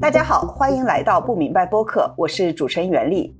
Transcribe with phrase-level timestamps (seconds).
[0.00, 3.34] 大家好，欢迎来到不明白播客，我是主持人袁丽。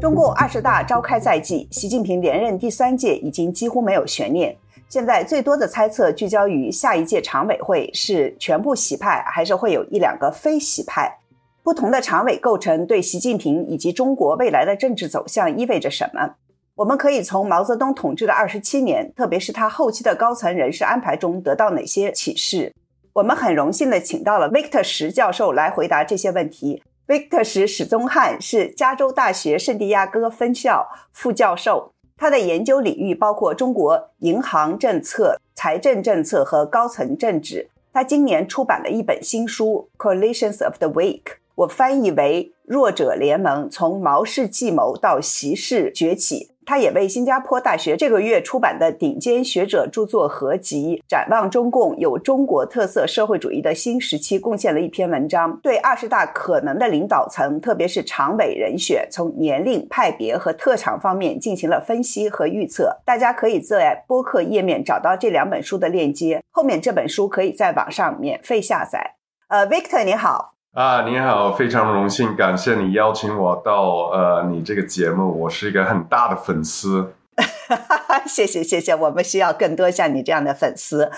[0.00, 4.56] 中共二十大召开在即，习近平连任第三届已经几乎没有悬念。
[4.88, 11.18] 现在最多的猜测聚焦于下一届常委会是全部习派，还是会有一两个非习派。
[11.62, 16.34] 不同的常委构成对习近平以及中国未来的政治走向意味着什么？
[16.74, 22.72] 我们可以从毛泽东统治的二十七年，特别是他后期的高层人事安排中得到哪些启示？
[23.18, 26.84] 我们很荣幸的请到了 Victor 石教授来回答这些问题。
[27.08, 37.68] Victor 石史宗汉是加州大学圣地亚哥分校副教授，他的研究领域包括中国银行政策、财政政策和高层政治。
[37.92, 41.22] 他今年出版了一本新书《Coalitions of the Weak》。
[41.56, 46.52] 我翻译为“弱者联盟：从毛氏计谋到习氏崛起”。
[46.68, 63.00] 他也为新加坡大学这个月出版的顶尖学者著作合集《展望中共：有中国特色社会主义的新时期》贡献了一篇文章，对二十大可能的领导层，特别是常委人选，从年龄、派别和特长方面进行了分析和预测。
[63.06, 66.42] 大家可以在播客页面找到这两本书的链接。
[66.50, 69.14] 后面这本书可以在网上免费下载。
[69.48, 70.57] 呃，Victor 你好。
[70.74, 77.14] 啊，你好，非常荣幸，感谢你邀请我到呃你这个节目，我是一个很大的粉丝。
[78.26, 81.10] 谢谢谢谢，我们需要更多像你这样的粉丝。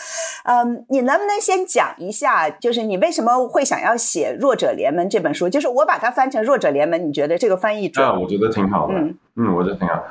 [0.44, 5.48] 嗯，你能不能先讲一下，就是你为什么会想要写《弱者联盟》这本书？
[5.48, 8.06] 就是我把它翻成《弱者联盟》，你觉得这个翻译准？
[8.06, 8.94] 啊，我觉得挺好的。
[8.94, 10.04] 嗯嗯，我觉得挺好。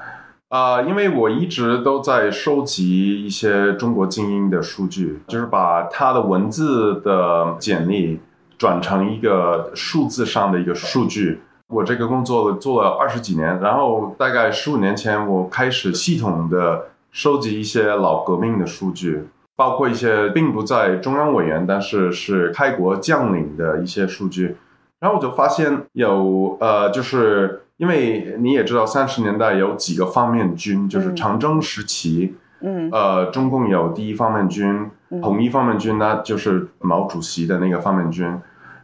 [0.49, 8.19] 啊，因为我一直都在收集一些中国精英的数据，就是把他的文字的简历。
[8.59, 19.23] 转成一个数字上的一个数据，我这个工作做了二十几年，然后大概十五年前，我开始系统的收集一些老革命的数据，
[19.55, 24.57] 包括一些并不在中央委员，但是是开国将领的一些数据，
[24.99, 38.29] 然后我就发现有呃，就是因为你也知道，三十年代有几个方面军，就是长征时期，嗯，呃，中共有第一方面军，统一方面军，那就是毛主席的那个方面军。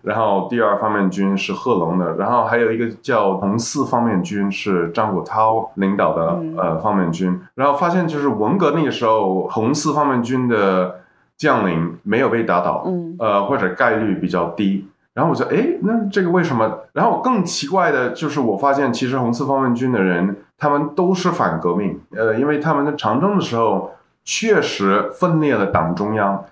[0.05, 10.97] 然后第二方面军是贺龙的，然后还有一个叫红四方面军是张国焘领导的呃方面军，然后发现就是文革那个时候红四方面军的
[11.35, 16.81] 将领没有被打倒，嗯，呃或者概率比较低，然后我就哎那这个为什么？
[16.93, 23.91] 然后更奇怪的就是我发现其实红四方面军的人他们都是反革命，呃因为他们在长征的时候
[24.23, 26.45] 确实分裂了党中央。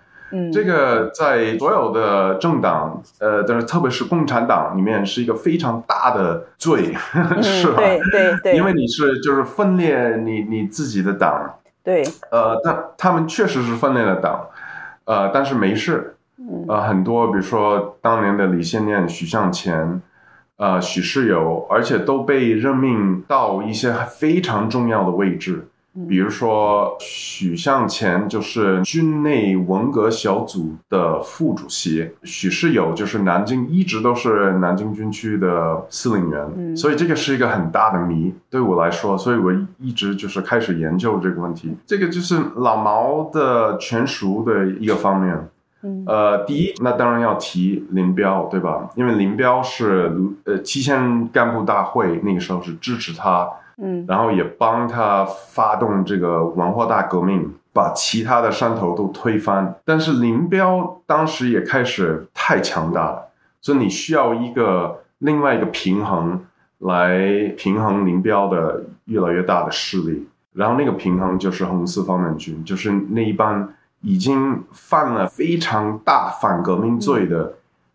[0.51, 6.93] 这个在所有的政党，呃，但是特别是共产党里面是一个非常大的罪，
[7.41, 7.77] 是吧？
[7.77, 14.47] 对对对，因为你是就是分裂你你自己的党，对，呃，他他们确实是分裂了党，
[15.05, 16.15] 呃，但是没事，
[16.67, 20.01] 呃，很多比如说当年的李先念、许向前，
[20.57, 25.67] 呃，许世友，而且都被任命到一些非常重要的位置。
[26.09, 41.75] 比如说，许向前就是军内文革小组的副主席，许世友就是南京一直都是南京军区的司令员，所以这个是一个很大的谜对我来说，所以我一直就是开始研究这个问题。
[41.85, 45.47] 这个就是老毛的全熟的一个方面。
[46.07, 48.89] 呃，第一，那当然要提林彪，对吧？
[48.95, 50.11] 因为林彪是
[50.45, 53.47] 呃七千干部大会那个时候是支持他。
[53.77, 59.75] 嗯，然后也帮他发动这个文化大革命，把其他的山头都推翻。
[59.83, 63.29] 但是林彪当时也开始太强大了，
[63.61, 66.45] 所以你需要一个另外一个平衡
[66.79, 70.27] 来平衡林彪的越来越大的势力。
[70.53, 73.67] 然后那个平衡就是红四方面军，就是那一帮
[74.01, 77.53] 已经犯了非常大反革命罪的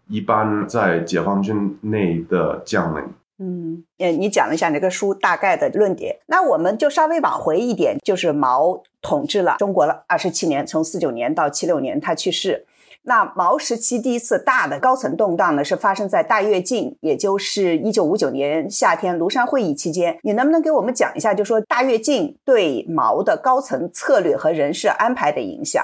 [0.09, 3.05] 一般在解放军内的将领。
[3.39, 12.67] 嗯，呃，你讲了一下这个书大概的论点，那我们就稍微往回一点，就是毛统治了中国了二十七年，从四九年到七六年他去世。
[13.03, 20.19] 那毛时期第一次大的高层动荡呢，是发生在大跃进，也就是一九五九年夏天庐山会议期间。
[20.23, 25.83] 你能不能给我们讲一下，就说大跃进对毛的高层策略和人事安排的影响？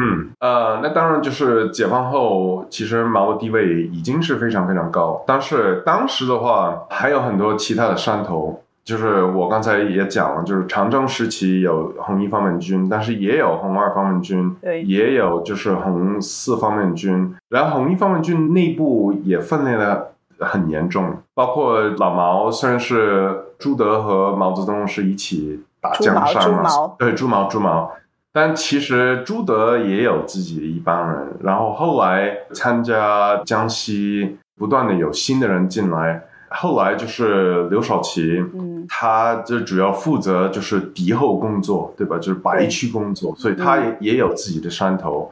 [0.00, 5.22] 嗯，呃，那当然就是解放后，其实毛的地位已经是非常非常高。
[5.26, 14.56] 但是当时的话，还有很多其他的山头，就是我刚才也讲了，就是长征时期有红一方面军，但是也有红二方面军，
[14.86, 17.34] 也有就是红四方面军。
[17.50, 27.92] 然后红一方面军内部也分裂的很严重，包括老毛，虽然是朱德和毛泽东是一起打江山嘛，对，朱毛，朱毛。
[28.32, 36.22] 但其实朱德也有自己的一帮人，然后后来参加江西，不断的有新的人进来。
[36.52, 42.16] 后来就是刘少奇，嗯，他就主要负责就是敌后工作，对吧？
[42.18, 45.30] 就是白区工作，所以他也也有自己的山头。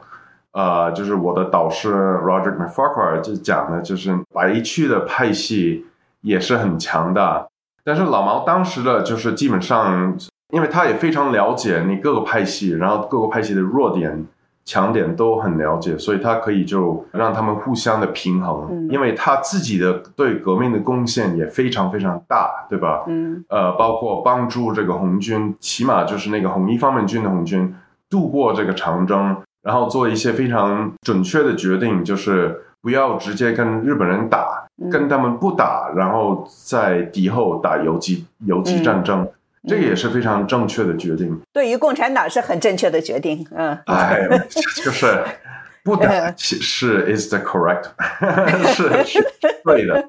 [0.51, 5.85] 呃，就是我的导师 Roger McFarquhar 就讲的，就是白区的派系
[6.21, 7.45] 也是很强大。
[7.83, 10.17] 但是老毛当时的就是基本上，
[10.51, 14.25] 因为他也非常了解你各个派系，然后各个派系的弱点。
[14.65, 23.03] 强点都很了解，所以他可以就让他们互相的平衡，因为他自己的对革命的贡献也非常非常大，对吧？
[23.07, 27.73] 嗯，呃，包括帮助这个红军，起码就是那个红一方面军的红军
[28.11, 39.27] 度过这个长征，然后做一些非常准确的决定，就是不要直接跟日本人打，跟他们不打，然后在敌后打游击游击战争。
[39.67, 43.45] 这个也是非常正确的决定，对于共产党是很正确的决定。
[43.51, 45.23] 嗯，哎，就是
[45.83, 47.85] 不打是 is the correct，
[48.73, 49.25] 是是
[49.65, 49.93] 对的。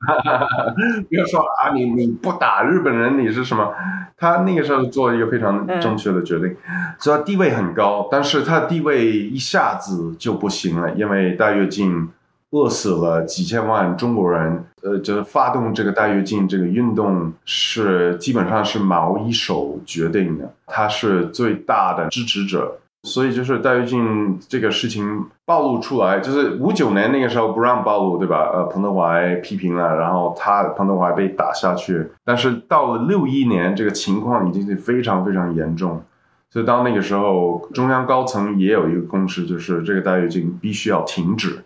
[1.09, 3.75] 不要说啊，你你不打日本人，你是什么？
[4.17, 6.57] 他那个时候做一个非常正确的决定，
[6.99, 12.09] 虽然地位很高，但是他地位一下子就不行了，因为大跃进。
[12.53, 28.51] 饿死了几千万中国人，呃，就是发动这个大跃进这个运动是基本上是毛一手决定的，他是最大的支持者，所以就是大跃进这个事情暴露出来，就是五九年那个时候不让暴露，对吧？
[28.53, 36.03] 呃，彭德怀批评了，然后他彭德怀被打下去，但是到了六一年，这个情况已经是非常非常严重，
[36.51, 41.63] 所以到那个时候，中央高层也有一个共识，就是这个大跃进必须要停止。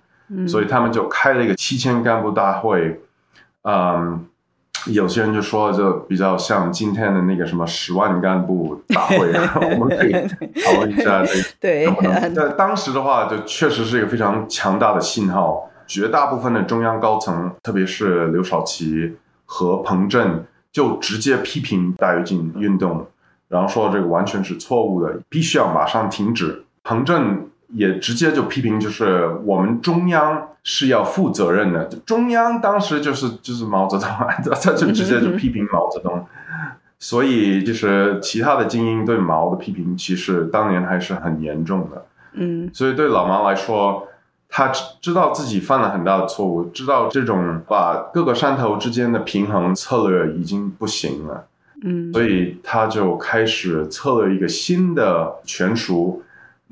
[0.49, 2.99] 所以他们就开了一个七千干部大会，
[3.63, 4.25] 嗯，
[4.87, 9.33] 有些人就说就比较像今天的那个什么十万干部大会，
[9.79, 10.13] 我们可以
[10.65, 11.87] 讨论一下这 对。
[12.35, 20.43] 但当时的话，就确实是一个非常强大的信号，绝大部分的中央高层，特别是刘少奇和彭震，
[20.73, 23.07] 就直接批评大跃进运动，
[23.49, 26.65] 然后说这个完全是错误的，必须要马上停止。
[26.83, 27.51] 彭震。
[27.75, 31.85] 也直接就批评，就是我们中央是要负责任的。
[32.07, 34.09] 中央当时就是就是毛泽东，
[34.63, 36.25] 他就直接就批评毛泽东。
[37.01, 42.07] 所以就是其他的精英对毛的批评，其实当年还是很严重的。
[42.35, 44.07] 嗯，所以对老毛来说，
[44.49, 51.45] 他知道自己犯了很大的错误，知道这种把各个山头之间的平衡策略已经不行了。
[51.83, 56.23] 嗯，所以他就开始策略一个新的权术。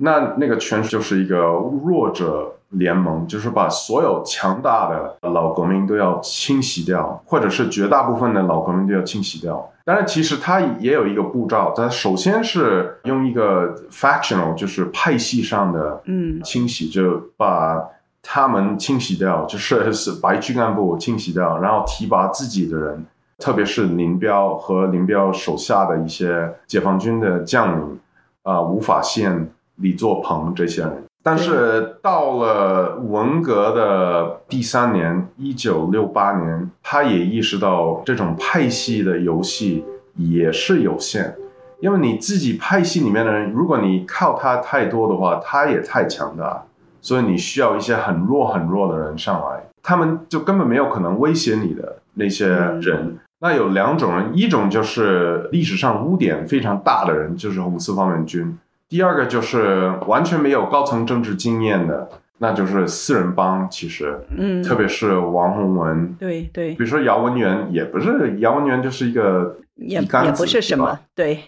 [0.03, 1.37] 那那个圈就是一个
[1.85, 9.71] 弱者联盟，就是把所有强大的老革命都要清洗掉，或者是绝大部分的老革命都要清洗掉。
[9.85, 17.81] 当然，其实它也有一个步骤，它首先是用一个 factional，就是派系上的嗯清洗，就把
[18.23, 23.05] 他们清洗掉，就是是白区干部清洗掉，然后提拔自己的人，
[23.39, 28.01] 特别是林彪和林彪手下的一些解放军的将领
[28.43, 29.49] 啊，无法宪。
[29.83, 39.85] 李作鹏这些人，但是到了文革的第三年，一九六八年，他也意识到这种派系的游戏
[40.17, 41.35] 也是有限，
[41.81, 46.65] 因为你自己派系里面的人，如果你靠他太多的话，他也太强大，
[47.01, 53.19] 所以你需要一些很弱很弱的人上来，他们就根本没有可能威胁你的那些人。
[53.41, 58.57] 那有两种人，一种就是历史上污点非常大的人，就是红四方面军。
[58.93, 62.07] 第二个就是完全没有高层政治经验的，
[62.41, 63.67] 那就是四人帮。
[63.71, 71.39] 其实，嗯，特别是王洪文，对对，比如说姚文元，也不是姚文元，就是一个也也不是什么，对，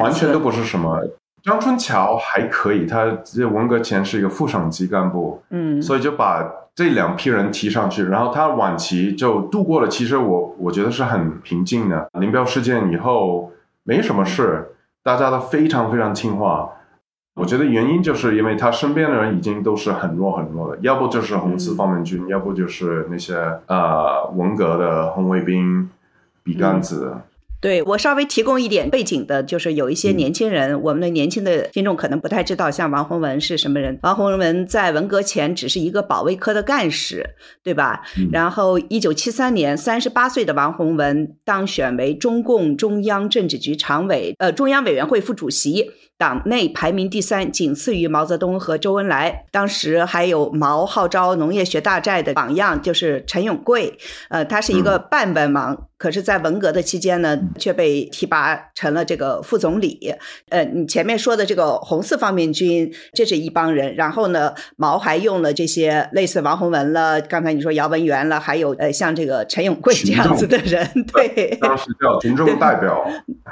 [0.00, 0.96] 完全都不是什么。
[1.42, 9.88] 张春桥还可以，他这文革前是一个副省级干部，嗯，所以就把这两批人提上去，然后他晚期就度过了。
[9.88, 12.08] 其实我我觉得是很平静的。
[12.20, 13.50] 林彪事件以后
[13.82, 14.68] 没什么事，
[15.02, 16.70] 大家都非常非常听话。
[17.34, 23.34] 我觉得原因就是因为他身边的人已经都是很弱很弱的，要不就是红四方面军，要不就是那些
[23.66, 25.88] 呃文革的红卫兵、
[26.42, 27.16] 笔杆子。
[27.58, 33.98] 对我稍微提供一点背景的，就是有一些年轻人，我们的年轻的听众可能不太知道，像王洪文是什么人。
[34.02, 38.02] 王洪文在文革前只是一个保卫科的干事，对吧？
[38.32, 45.92] 然后一九七三年，三十八岁的王洪文当选为中共中央政治局常委，呃，中央委员会副主席。
[46.22, 49.44] 党内排名第三，仅次于毛泽东和周恩来。
[49.50, 53.98] 当时还有毛号召农业学大寨的榜样，就是陈永贵。
[54.28, 55.76] 呃，他是一个半文盲。
[55.98, 60.12] 可是，在文革的期间呢，却被提拔成了这个副总理。
[60.48, 63.94] 呃，你前面说的这个红四方面军，这是一帮人。
[63.94, 73.00] 然后呢，毛还用了这些类似王洪文了，刚才你说姚文元了，还有呃像这个陈永贵这样子的人，对，当时叫群众代表。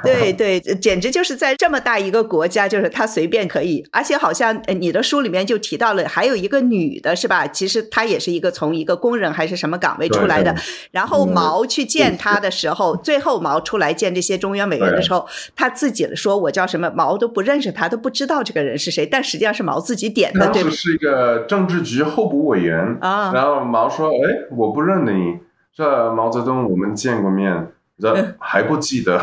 [0.03, 3.87] 对对，简直就是在这么大一个国家，就是他随便可以。
[3.91, 7.47] 而且好像你的书里面就提到了，还有一个女的，是吧？
[7.47, 10.53] 其实她也是一个从一个工人还是什么岗位出来的。
[10.91, 12.41] 然后毛去见她。
[12.41, 19.05] 的时候，最后毛出来见这些中央委员的时候，他自己说：“我叫什么？”毛都不认识他，都不知道这个人是谁。
[19.05, 20.69] 但实际上是毛自己点的，对不？
[20.71, 23.31] 是一个政治局候补委员啊。
[23.31, 25.39] 然后毛说：“哎，我不认得你，
[25.75, 27.67] 这毛泽东我们见过面，
[27.99, 29.21] 这还不记得。”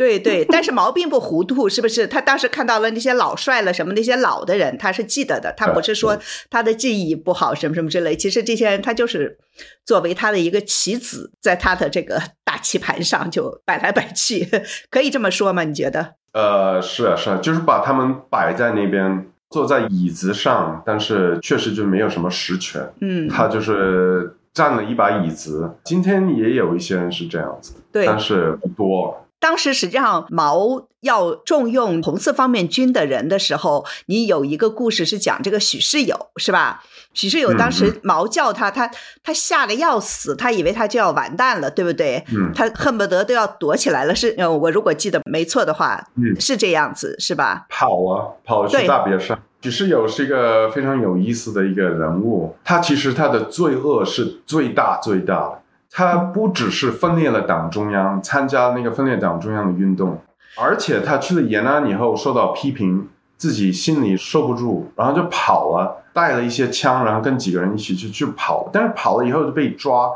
[0.00, 2.06] 对对，但是毛病不糊涂，是不是？
[2.06, 5.52] 他当时看到了那些老帅了，什么那些老的人，他是记得的。
[5.54, 8.16] 他不是说他的记忆不好，什么什么之类。
[8.16, 9.36] 其实这些人他就是
[9.84, 14.48] 作为他的一个棋子，在他的这个大棋盘上就摆来摆去，
[14.88, 15.64] 可以这么说吗？
[15.64, 16.14] 你觉得？
[16.32, 22.90] 呃，是啊，是啊，就是把他们摆在那边，坐在椅子上，但是确实就没有什么实权。
[23.02, 25.70] 嗯，他就是占了一把椅子。
[25.84, 29.26] 今天也有一些人是这样子，对，但是不多。
[29.40, 36.84] 当时实际上毛要重用红四方面军的人的时候，你有一个故事是讲这个许世友是吧？
[37.14, 38.88] 许世友当时毛叫他，他
[39.24, 42.22] 他吓得要死，他以为他就要完蛋了，对不对？
[42.32, 44.14] 嗯，他恨不得都要躲起来了。
[44.14, 47.66] 是，我如果记得没错的话，嗯，是这样子，是吧？
[47.70, 49.40] 跑啊，跑去大别山。
[49.62, 55.59] 许世友是一个非常有意思的一个人物，他其实他的罪恶是最大最大的。
[55.90, 60.18] 他不只是分裂了党中央，参加那个分裂党中央的运动，
[60.56, 70.10] 而且他去了延安以后受到批评，自己心里受不住，然后就跑了，带了一些枪，然后跟几个人一起去去跑，但是跑了以后就被抓，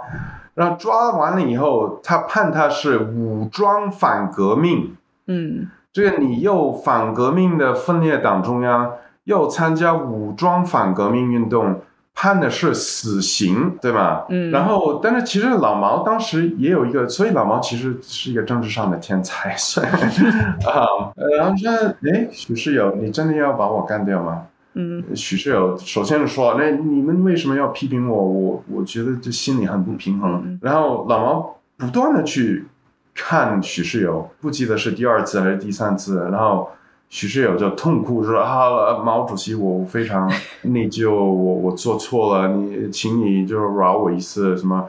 [0.55, 8.93] 然后抓完了以后，他判他是武装反革命，嗯，这个你又反革命的分裂党中央，
[9.25, 11.81] 又参加武装反革命运动。
[12.15, 14.25] 判的是死刑，对吗？
[14.29, 14.51] 嗯。
[14.51, 19.51] 然后，但是其实老毛当时也有一个，所以老毛其实是一个政治上的天才，
[20.65, 21.13] 啊。
[21.39, 21.71] 然后说
[22.11, 25.05] ：“哎，许世友，你真的要把我干掉吗？”嗯。
[25.15, 28.25] 许世友首先说：“那你们为什么要批评我？
[28.25, 32.67] 我我觉得这心里很不平衡。”然后老毛不断的去
[33.15, 36.71] 看许世友，不记得是第二次还是第三次，然后。
[37.15, 40.29] 许世友就痛哭说：“啊，毛主席，我非常
[40.63, 44.85] 内疚，我我做错了，你请你就饶我一次什么？”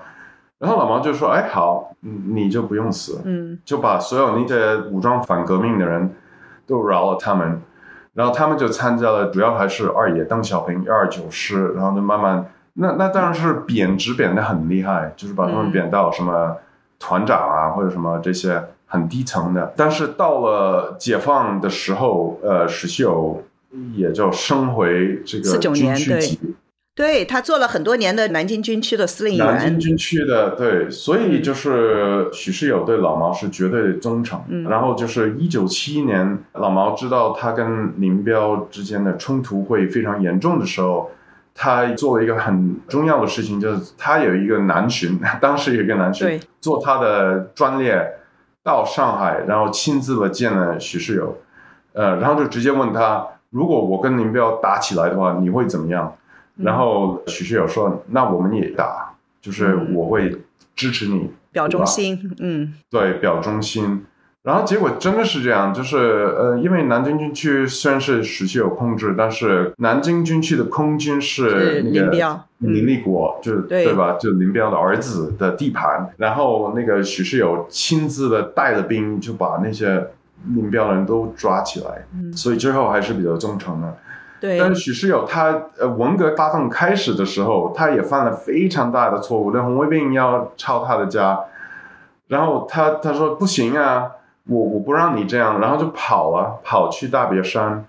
[0.58, 6.16] 然后老毛就说：“哎，好，你就不用死，嗯，就把所有那些武装反革命的人
[6.66, 7.62] 都饶了他们，
[8.16, 16.58] 然后他们就参加了，主要还是二野邓小平一二九师，然后就慢慢，那那当然是贬值贬的很厉害，就是把他们贬到什么
[16.98, 23.44] 团长啊或者什么这些。”很低层的，但是到了解放的时候，呃，石秀
[23.94, 26.40] 也就升回这个军区级，
[26.96, 29.46] 对他做了很多年的南京军区的司令员。
[29.46, 34.42] 南京军区的，对，所以就是许世友对老毛是绝对忠诚。
[34.70, 41.12] 然后就是一九七一年，老毛知道他跟林彪之间的冲突会非常严重的时候，
[41.54, 48.20] 他做了一个很重要的事情，就是他有一个南巡， 当时有一个南巡，做他的专列。
[48.66, 51.38] 到上海，然后亲自的见了许世友，
[51.94, 56.16] 呃，然后就直接问他，如果我跟林彪打起来的话，你会怎么样？
[56.56, 60.36] 然后许世友说，那我们也打，就是我会
[60.76, 64.04] 支持你，表忠心，嗯，对，表忠心。
[64.46, 65.98] 然后结果真的是这样，就是
[66.38, 74.18] 呃，因为南京军区虽然是许世友控制，但是南京军区的空军是那个林立国，就是对吧？
[74.20, 76.12] 就林彪的儿子的地盘。
[76.18, 80.12] 然后那个许世友亲自的带了兵，就把那些
[80.54, 82.06] 林彪人都抓起来。
[82.36, 83.98] 所以最后还是比较忠诚的。
[84.40, 84.60] 对。
[84.60, 89.50] 但是许世友他呃，文革发动开始的时候，他也犯了非常大的错误。
[89.52, 91.40] 那红卫兵要抄他的家，
[92.28, 94.12] 然后他他说不行啊。
[94.48, 97.84] 我我不让你这样，然后就跑了，跑去大别山，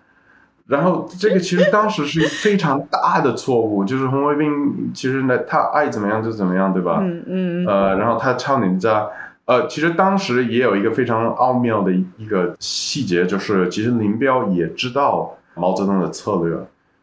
[0.67, 7.01] 然后这个其实当时是非常大的错误，就是红卫兵其实呢他爱怎么样就怎么样，对吧？
[7.03, 7.67] 嗯嗯。
[7.67, 9.07] 呃，然后他抄你们家，
[9.45, 16.57] 呃，其实当时也有一个非常奥妙的一个细节，就是其实林彪也知道毛泽东的策略，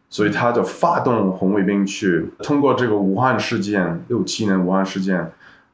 [0.09, 5.31] 所以他就发动红卫兵去通过这个武汉事件，六七年武汉事件。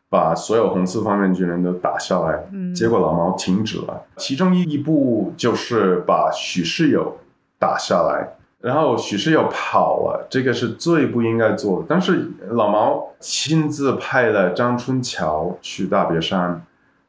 [0.10, 2.44] 把所有红四方面军人都打下来。
[2.52, 4.02] 嗯，结果老毛停止了。
[4.18, 7.18] 其中一一步就是把许世友
[7.60, 11.86] 打下来，然后许世友跑了，这个是最不应该做的。
[11.88, 16.62] 但是老毛亲自派了张春桥去大别山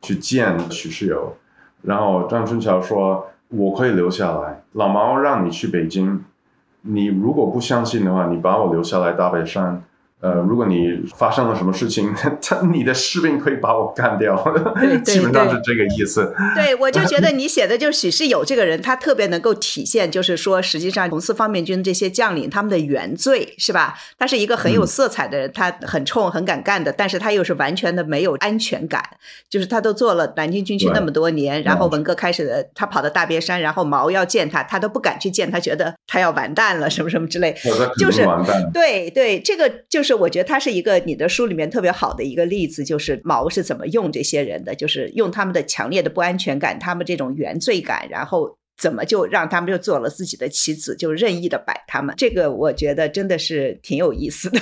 [0.02, 1.34] 去见许世友，
[1.82, 6.24] 然后张春桥说：“我可以留下来。”老毛让你去北京。
[6.82, 9.82] 你如果不相信的话，你把我留下来大别山。
[10.20, 12.12] 呃，如果你发生了什么事情，
[12.42, 14.36] 他你的士兵可以把我干掉，
[15.02, 16.34] 基本上是这个意思。
[16.54, 23.94] 对，我就觉得你写的就许世友这个人，他特别能够体现，就是说，实际上红四方面军这些将领他们的原罪是吧？
[24.18, 29.02] 他是一个很有色彩的人，他很冲、很敢干的，但是他又是完全的没有安全感，
[29.48, 37.56] 就是他都做了南京军区那么多年，然后文革开始的，他跑到大别山，然后毛要见他，他都不敢去见，他觉得他要完蛋了，什么什么之类，
[37.96, 38.26] 就是
[38.74, 40.09] 对对，这个就是。
[40.10, 52.12] 是，我觉得他是一个你的书里面特别好的一个例子，就是毛是怎么用这些人的，就是用他们的强烈的不安全感，他们这种原罪感，然后怎么就让他们就做了自己的棋子，就任意的摆他们。
[52.18, 54.60] 这个我觉得真的是挺有意思的。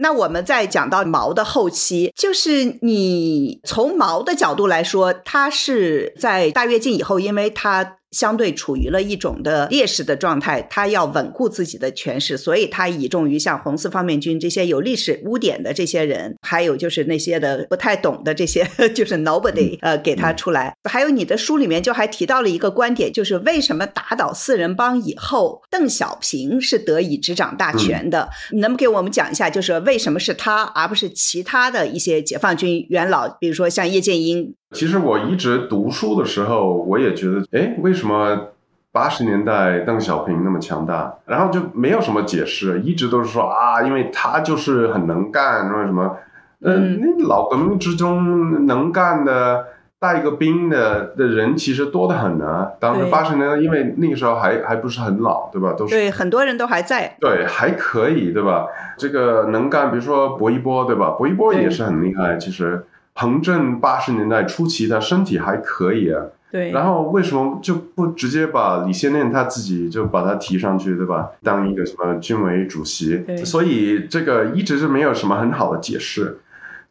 [0.00, 7.96] 那我们再讲到毛的后期，就是你从毛的角度来说，他是在大跃进以后，因为他。
[8.10, 20.74] 相对处于了一种的劣势的状态，他要稳固自己的权势，所以他倚重于像红四方面军这些有历史污点的这些人，还有就是那些的不太懂的这些， 就是 nobody，呃，给他出来。
[20.90, 28.28] 还有你的书里面就还提到了一个观点，就是为什么打倒四人帮以后，邓小平是得以执掌大权的？
[28.50, 34.54] 你能不能给我们讲一下，就是为什么是他，而不是其他的一些解放军元老，比如说像叶剑英？
[34.72, 38.48] 其实我一直读书的时候，我也觉得，哎，为什么
[38.92, 41.18] 八十年代邓小平那么强大？
[41.26, 46.16] 然后就没有什么解释，一直都是说啊，因为他就是很能干，什么什么，
[46.62, 49.64] 嗯，那老革命之中能干的
[50.00, 52.68] 带个兵的的人其实多得很呢。
[52.80, 55.74] 当时八十年代，因为那个时候还还不是很老，对吧？
[55.74, 58.66] 都是对，很多人都还在，对，还可以，对吧？
[58.96, 61.10] 这个能干，比如说薄一波，对吧？
[61.10, 62.84] 薄一波也是很厉害，其实。
[63.12, 66.22] 彭震八十年代初期，他身体还可以啊。
[66.50, 66.70] 对。
[66.70, 71.28] 然后为什么就不直接把李先念他自己就把他提上去，对吧？
[71.42, 73.22] 当一个什么军委主席？
[73.44, 76.38] 所以这个一直是没有什么很好的解释。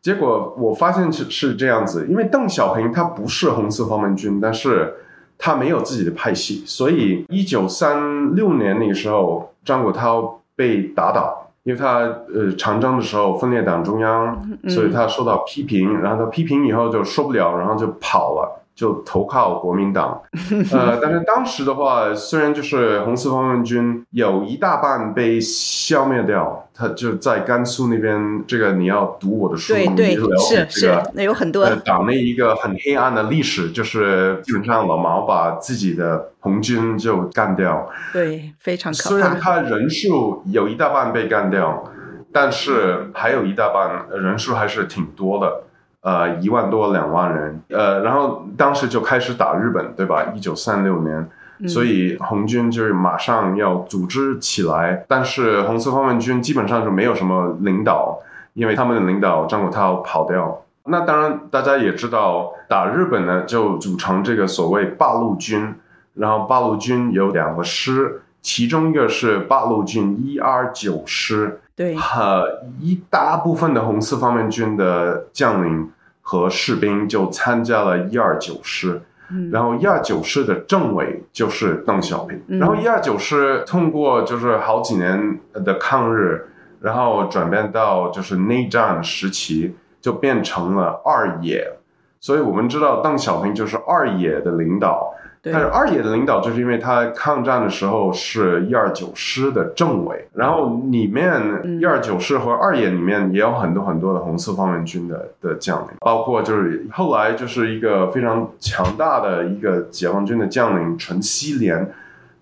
[0.01, 4.93] 结果我发现是是这样子，因为邓小平他不是红四方面军，但是
[5.37, 11.45] 他没有自己的派系，所以一九三六年那个时候，张国焘被打倒。
[11.63, 11.99] 因为他
[12.33, 18.58] 呃长征的时候分裂党中央，所以他受到批评，然后他批评以后就受不了，然后就跑了。
[18.79, 20.21] 就投靠国民党，
[20.71, 28.41] 呃，但是当时的话，虽然就是红四方面军有一大半被消灭掉，他就在甘肃那边。
[28.47, 39.09] 这个你要读我的书，对对是是，那有很多党内一个很黑暗的历史，就是基本上老毛把自己的红军就干掉，对，非常可怕。
[39.09, 41.83] 虽然他人数有一大半被干掉，
[42.31, 45.63] 但是还有一大半人数还是挺多的。
[46.01, 50.31] 呃，一万多两万人，呃，然后当时就开始打日本，对吧？
[50.33, 51.29] 一九三六年，
[51.67, 58.17] 所以红军就是马上要组织起来，但是红四方面军基本上就没有什么领导，
[58.53, 60.61] 因为他们的领导张国焘跑掉。
[60.85, 65.75] 那当然，大家也知道，打日本呢就组成这个所谓八路军，
[66.13, 71.59] 然后八路军有两个师，其中一个是八路军一二九师。
[71.79, 75.89] 对，呃，一大部分的红四方面军的将领
[76.21, 79.01] 和士兵就参加了一二九师，
[79.49, 86.49] 然后一二九师的政委就是邓小平，然后一二九师通过就是好几年的抗日，
[86.81, 91.77] 然后转变到就是内战时期，就变成了二野，
[92.19, 95.13] 所以我们知道邓小平就是二野的领导。
[95.41, 101.41] 但是二野的领导就是因为他抗战的时候是一二九师的政委，然后里面
[101.79, 111.89] 一二九师和二野里面也有很多很多的红四方面军的的将领，包括就是后来就是一个非常强大的一个解放军的将领陈锡联，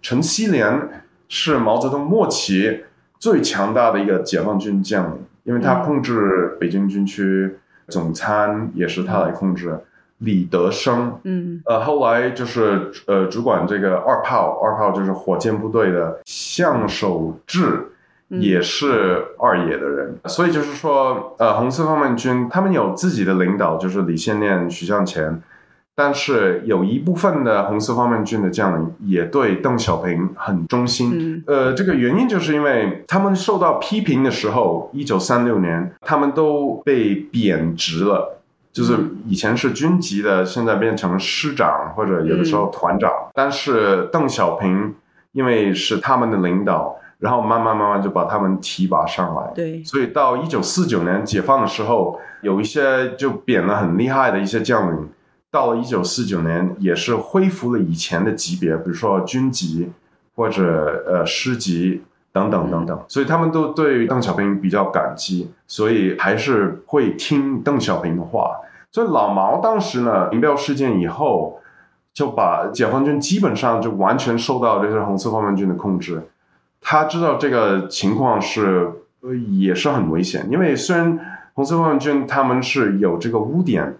[0.02, 0.90] 陈锡联
[1.30, 2.84] 是毛泽东末期
[3.20, 7.58] 最强大的一个解放军将领，因为他控制北京军区
[7.90, 9.78] 总参也是他来控制。
[10.20, 17.88] 李德生，嗯，呃，后来就是呃，主管这个二炮，二炮就是火箭部队的向守志，
[18.30, 25.42] 也是二野的人，所以就是说，呃，红四方面军他们有自己的领导，就是李先念、徐向前，
[25.96, 31.44] 但是有一部分的红四方面军的将领也对邓小平很忠心。
[31.48, 38.37] 呃，这个原因就是因为他们受到批评的时候，一九三六年他们都被贬职了，
[38.78, 43.12] 就是以前是军级的，现在变成师长或者有的时候团长。
[43.34, 44.96] 但是邓小平
[45.32, 46.96] 因为是他们的领导。
[47.20, 55.10] 然后慢慢慢慢就把他们提拔上来，对，所以到一九四九年解放的时候，有一些就贬了很厉害的一些将领，
[55.50, 59.90] 到了一九四九年也是恢复了以前的级别，比如说军级
[60.36, 68.52] 或者呃师级等等等等，所以他们都对邓小平比较感激，所以还是会听邓小平的话。
[68.98, 71.60] 所以老毛当时呢，林彪事件以后，
[72.16, 76.20] 就把解放军基本上就完全受到这些红色方面军的控制。
[76.82, 80.48] 他知道这个情况是，呃，也是很危险。
[80.50, 81.20] 因为虽然
[81.54, 83.96] 红色方面军他们是有这个污点，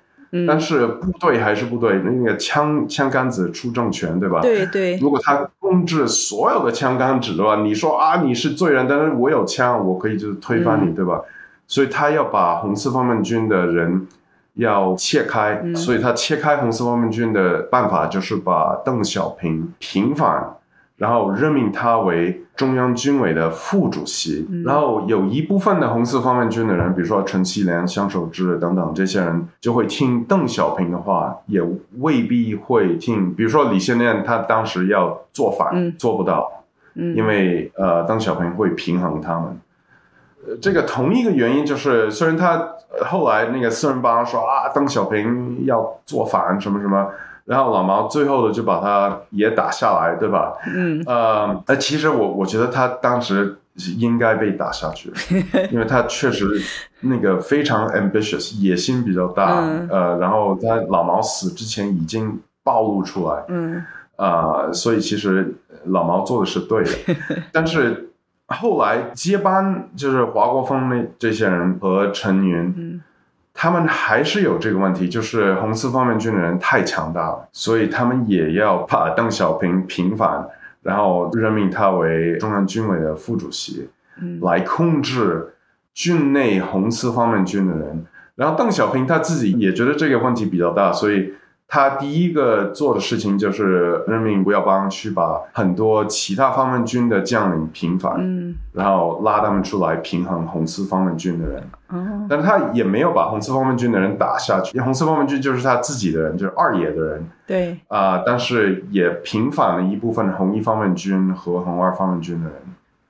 [0.48, 4.42] 但是部队还是部队，那个枪枪杆子出政权，对吧？
[4.42, 4.98] 对对。
[4.98, 11.22] 如果他控制所有的枪杆子的话，你说啊，你是罪人，但是我有枪，我可以就是推翻你，对吧？
[11.68, 14.08] 所以他要把红四方面军的人
[14.58, 20.54] 要切开，所以他切开红四方面军的办法就是把邓小平平反。
[20.98, 31.62] 然后任命他为中央军委的副主席，然后有一部分的红四方面军的人，比如说陈锡联、向守之等等这些人，就会听邓小平的话，也
[32.00, 33.32] 未必会听。
[33.32, 36.52] 比如说李先念，他当时要做反，做不到，
[36.96, 39.56] 因为呃，邓小平会平衡他们。
[40.62, 47.08] 这个同一个原因就是，虽然他后来那个四人帮说啊，邓小平要做反什么什么。
[47.46, 50.52] 然后老毛最后的就把他也打下来，对吧？
[50.68, 53.58] 嗯，呃，呃，其实我我觉得他当时
[53.98, 55.10] 应该被打下去，
[55.72, 56.46] 因为他确实
[57.00, 63.82] 那个非常 ambitious，野心比较大，呃，然后在老毛死之前已经暴露出来，嗯，
[64.18, 65.56] 啊，所以其实
[65.86, 66.92] 老毛做的是对的，
[67.54, 68.10] 但是
[68.48, 73.02] 后来接班就是华国锋那这些人和陈云。
[73.54, 80.48] 他们还是有这个问题，就是红四方面军的人太强大了，所以他们也要把邓小平平反，
[80.84, 83.90] 然后任命他为中央军委的副主席，
[84.42, 85.56] 来控制
[85.94, 88.06] 军内红四方面军的人。
[88.36, 91.34] 然后邓小平他自己也觉得这个问题比较大，所以。
[91.70, 112.56] 他第一个做的事情就是任命吴耀邦去把很多其他方面军的将领平反，嗯，然后拉他们出来平衡红四方面军的人，哦，但他也没有把红四方面军的人打下去，红四方面军就是他自己的人，就是二野的人，对，啊，但是也平反了一部分红一方面军和红二方面军的人。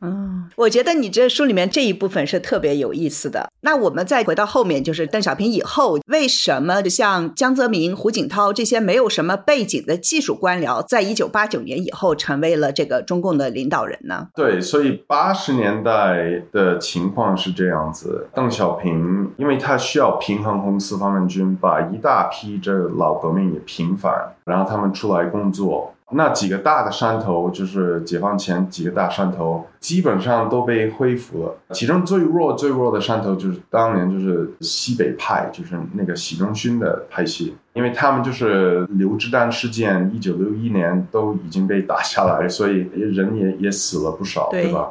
[0.01, 3.49] 嗯，我觉得你这书里面这一部分是特别有意思的。
[3.61, 14.27] 那我们再回到后面，就是邓小平以后，为什么像江泽民、胡锦涛这些没有什么背景的技术官僚，在一九八九年以后成为了这个中共的领导人呢？
[14.35, 24.13] 对，所以八十年代的情况是这样子：邓小平因为他需要平衡红四方面军，把一大批这老革命也平反，
[24.45, 25.93] 然后他们出来工作。
[26.11, 31.53] 那几个大的山头，就是解放前几个大山头，基本上都被恢复了。
[31.73, 44.89] 其中最弱、最弱的山头，就是当年就是西北派，就是那个习仲勋的派系，因为他们就是刘志丹事件，一九六一年都已经被打下来，所以人也也死了不少，对吧？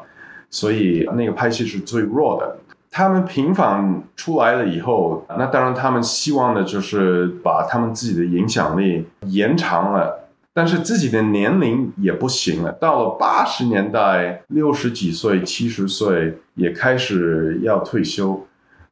[0.50, 2.59] 所以那个派系是最弱的。
[2.90, 10.25] 他们平反出来了以后，那当然他们希望的就是把他们自己的影响力延长了。
[10.57, 18.47] 但是自己的年龄也不行了，到了八十年代，六十几岁、七十岁也开始要退休，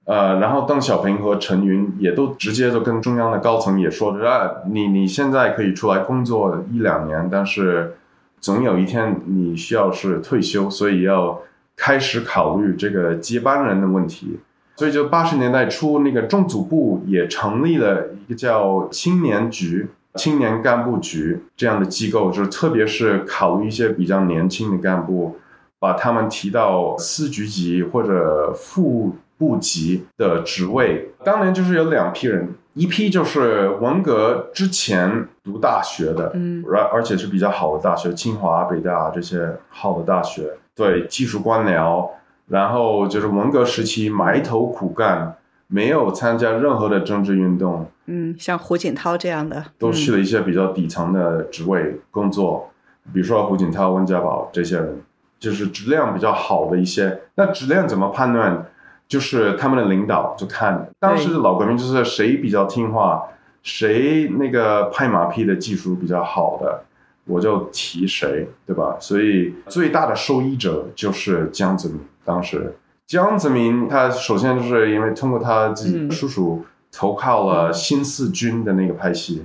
[0.05, 7.94] 呃，然后邓小平和陈云也都直接就跟中央的高层也说着啊，你你现在可以出来工作一两年，但是
[8.40, 11.40] 总有一天你需要是退休，所以要
[11.74, 14.38] 开始考虑这个接班人的问题，
[14.77, 19.88] 所以就八十年代初，那个中组部也成立了一个叫青年局。
[20.16, 25.37] 青年干部局这样的机构，就是特别是考虑一些比较年轻的干部，
[25.79, 31.11] 把他们提到司局级或者副部级的职位。
[31.24, 42.09] 当年就是有两批人，一批就是文革之前读大学的，嗯，而而且是比较好的大学，清华、北大这些好的大学，对技术官僚，
[42.46, 45.37] 然后就是文革时期埋头苦干。
[45.74, 52.70] 没有参加任何的政治运动，嗯，像胡锦涛这样的，都去了一些比较底层的职位工作，
[53.12, 55.02] 比如说胡锦涛、温家宝这些人，
[55.40, 57.22] 就是质量比较好的一些。
[57.34, 58.66] 那质量怎么判断？
[59.08, 63.24] 就是他们的领导就看，当时的老革命就是谁比较听话，
[63.64, 66.84] 谁那个拍马屁的技术比较好的，
[67.26, 68.96] 我就提谁，对吧？
[69.00, 71.98] 所以最大的受益者就是江泽民。
[72.24, 72.74] 当时
[73.06, 79.44] 江泽民他首先就是因为通过他自己叔叔投靠了新四军的那个派系，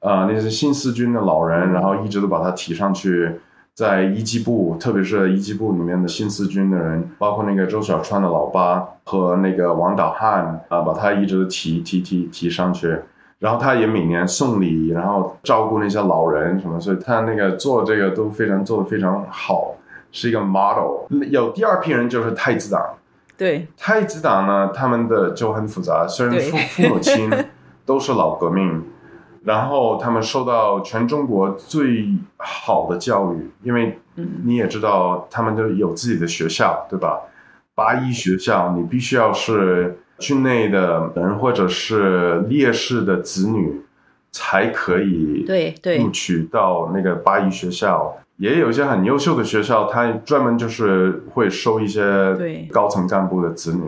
[0.00, 3.40] 啊，那些新四军的老人，然后一直都把他提上去。
[3.74, 12.98] 在一机部，特别是一机部里面的新四军的人，包括那个周小川的老八和那个王导汉啊，把他一直都提提提提上去。
[13.38, 19.74] 然后他也每年送礼，然后照顾那些老人什么，所以他那个做这个都非常做的非常好，
[20.12, 21.06] 是一个 model。
[21.30, 22.94] 有第二批人就是太子党，
[23.36, 27.30] 对太子党呢，他们的就很复杂，虽然父父母亲
[27.84, 28.82] 都是老革命。
[29.44, 33.96] 然后他们受到全中国最好的教育，因为
[34.42, 37.20] 你也知道，他们都有自己的学校，对吧？
[37.72, 43.82] 八一学校，你必须要是军内的人或者是烈士的子女，
[44.32, 48.16] 才可以对对录取到那个八一学校。
[48.36, 52.02] 也有一些很优秀的学校，它专门就是会收一些
[52.70, 53.82] 高层干部的子女，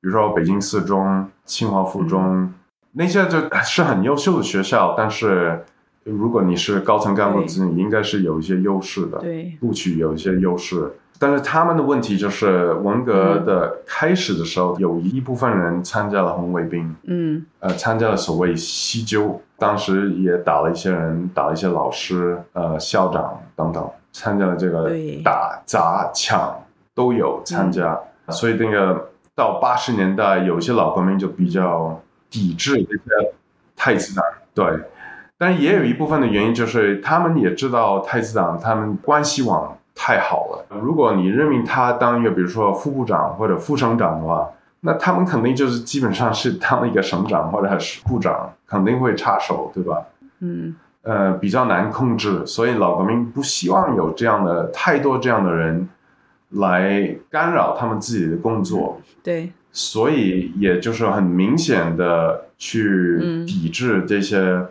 [0.00, 2.52] 比如说北京四中、清华附中。
[2.92, 5.64] 那些就是很优秀的学校，但是
[6.02, 10.90] 如果你是高层干部子女，应该是有一些优势的，对，录取有一些优势。
[11.18, 24.90] 但是他们的问题就是文革的开始的时候，有一部分人参加了红卫兵，嗯，呃，参加了所谓西纠，当时也打了一些人，打了一些老师，呃，校长等等，参加了这个
[25.24, 26.54] 打砸抢
[26.94, 32.00] 都有参加，所以那个到八十年代，有些老革命就比较。
[32.30, 33.32] 抵制这些
[33.74, 34.66] 太子党，对，
[35.38, 40.80] 但是也有一部分的原因就是他们也知道太子党他们关系网太好了。
[40.80, 44.48] 如果你任命他当一个比如说副部长或者副省长的话，
[44.80, 50.04] 那他们肯定就是基本上是当一个省长或者是部长，肯定会插手，对吧？
[50.38, 55.88] 嗯，呃，比较难控制，所以老革命不希望有这样的太多这样的人
[56.50, 59.00] 来干扰他们自己的工作。
[59.24, 59.50] 对。
[59.70, 64.64] 所以，也就是很明显的去抵制这些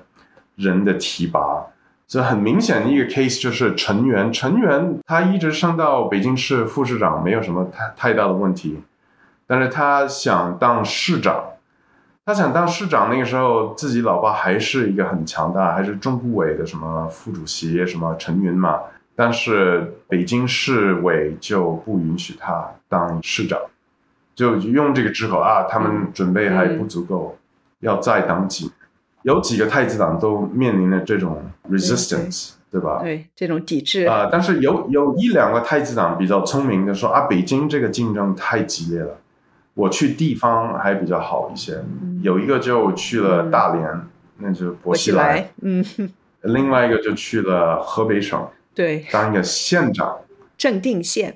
[0.55, 1.65] 人的提拔。
[2.07, 8.79] 这很明显的一个 case 就是陈元，陈元他一直升到北京市副市长，没有什么太太大的问题。
[9.45, 11.43] 但是他想当市长，
[12.25, 18.79] 他想当市长那个时候，自己老爸还是一个很强大，还是中部委的什么副主席，什么陈云嘛。
[19.13, 23.59] 但是北京市委就不允许他当市长。
[24.35, 27.37] 就用这个之后啊，他们准备还不足够，
[27.79, 28.71] 要再当几，
[29.27, 33.01] 有几个太子党都面临着这种 resistance，对吧？
[33.03, 34.29] 对，这种抵制啊。
[34.31, 39.17] 但是有有一两个太子党比较聪明的说啊，北京这个竞争太激烈了，
[39.73, 41.83] 我去地方还比较好一些。
[42.21, 45.83] 有一个就去了大连，那就薄熙来，嗯，
[46.43, 50.19] 另外一个就去了河北省，对，当一个县长，
[50.57, 51.35] 正定县，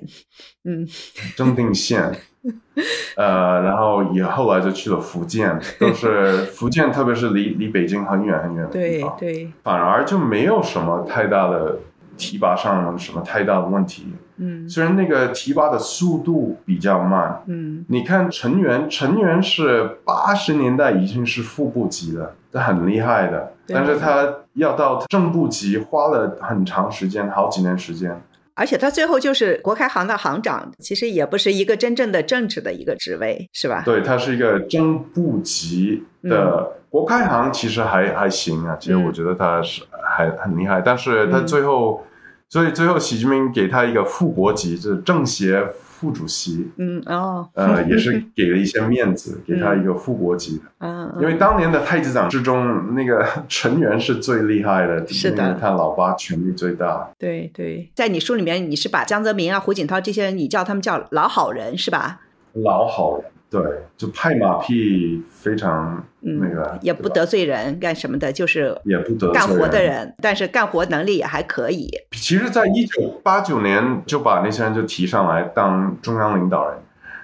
[0.64, 0.88] 嗯，
[1.36, 2.16] 正定县。
[3.16, 11.78] 呃，然后也后来就去了福建，都是 福建，特别是离离北京很远很远的地方，对对，反而就没有什么太大的
[12.16, 14.08] 提拔上什么太大的问题。
[14.38, 28.20] 嗯，虽然那个提拔的速度比较慢，嗯，你看陈元，陈元是八十年代已经是副部级了，他很厉害的，但是他要到正部级花了很长时间，好几年时间。
[28.54, 33.82] 而且他最后就是国开行的行长，其实也不是一个真正的政治的一个职位，是吧？
[33.84, 38.76] 对，他是一个正部级的国开行，其实还还行啊。
[38.80, 39.82] 其实我觉得他是
[40.16, 42.04] 还很厉害，但是他最后，
[42.48, 45.66] 所以最后习近平给他一个副国级，就是政协。
[46.02, 57.08] 副主席，嗯哦，呃，也是给了一些面子， 给他一个副国级的，嗯，因为当年的太子党之中，那个成员是最厉害的，是的，他老八权力最大。
[57.16, 62.22] 对对，在你书里面，你是把江泽民啊、胡锦涛这些人，你叫他们叫老好人，是吧？
[62.54, 63.26] 老好人。
[63.52, 63.60] 对，
[63.98, 71.90] 就拍马屁非常那个，也不得罪人，干什么的，就是也不得罪干活的人，但是干活能力也还可以。
[72.12, 76.78] 其实，在一九八九年就把那些人就提上来当中央领导人，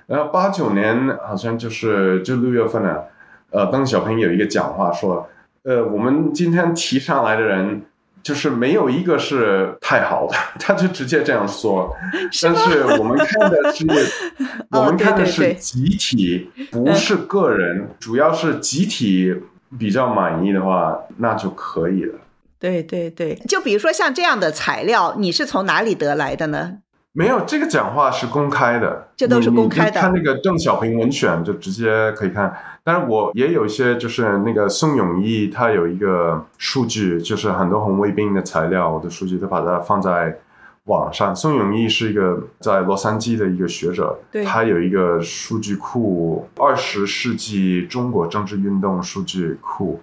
[0.06, 3.04] 然后八九年好像就是就六月份呢，
[3.50, 5.26] 呃，邓小平有一个讲话说，
[5.62, 7.82] 呃，我们今天提上来的人。
[8.22, 11.94] 就是没有一个是太好的， 他就直接这样说。
[12.42, 13.86] 但是我们看的是，
[14.70, 17.88] 我们看的是集体，不是个人。
[17.98, 19.34] 主要是集体
[19.78, 22.14] 比较满意的话，那就可以了。
[22.60, 26.78] 对对对，就比如说像这样的材料，你是从哪里得来的呢？
[27.18, 30.00] 没有这个讲话是公开的，这都是公开的。
[30.00, 32.56] 看那个邓小平文选就直接可以看。
[32.84, 40.38] 但是我也有一些，就是那个宋永义他有一个数据，就是很多红卫兵的材料我的数据，都把它放在
[40.84, 41.34] 网上。
[41.34, 50.00] 宋永义是一个在洛杉矶的一个学者，他有一个数据库，二十世纪中国政治运动数据库。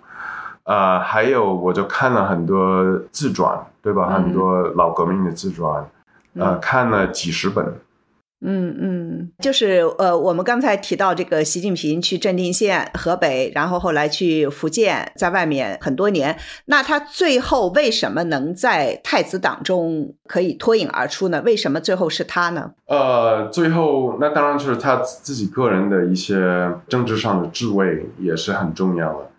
[0.65, 4.09] 呃，还有我就看了很多自传，对吧？
[4.09, 5.81] 很多老革命的自传。
[6.35, 7.65] 呃，看了几十本。
[8.47, 16.37] 嗯嗯，就是呃，我们刚才提到这个习近平去镇定县河北，然后后来去福建，在外面很多年。
[16.65, 21.41] 那他最后为什么能在太子党中可以脱颖而出呢？
[21.43, 22.73] 为什么最后是他呢？
[22.85, 29.29] 呃，最后那当然就是他自己个人的一些政治上的智慧也是很重要的。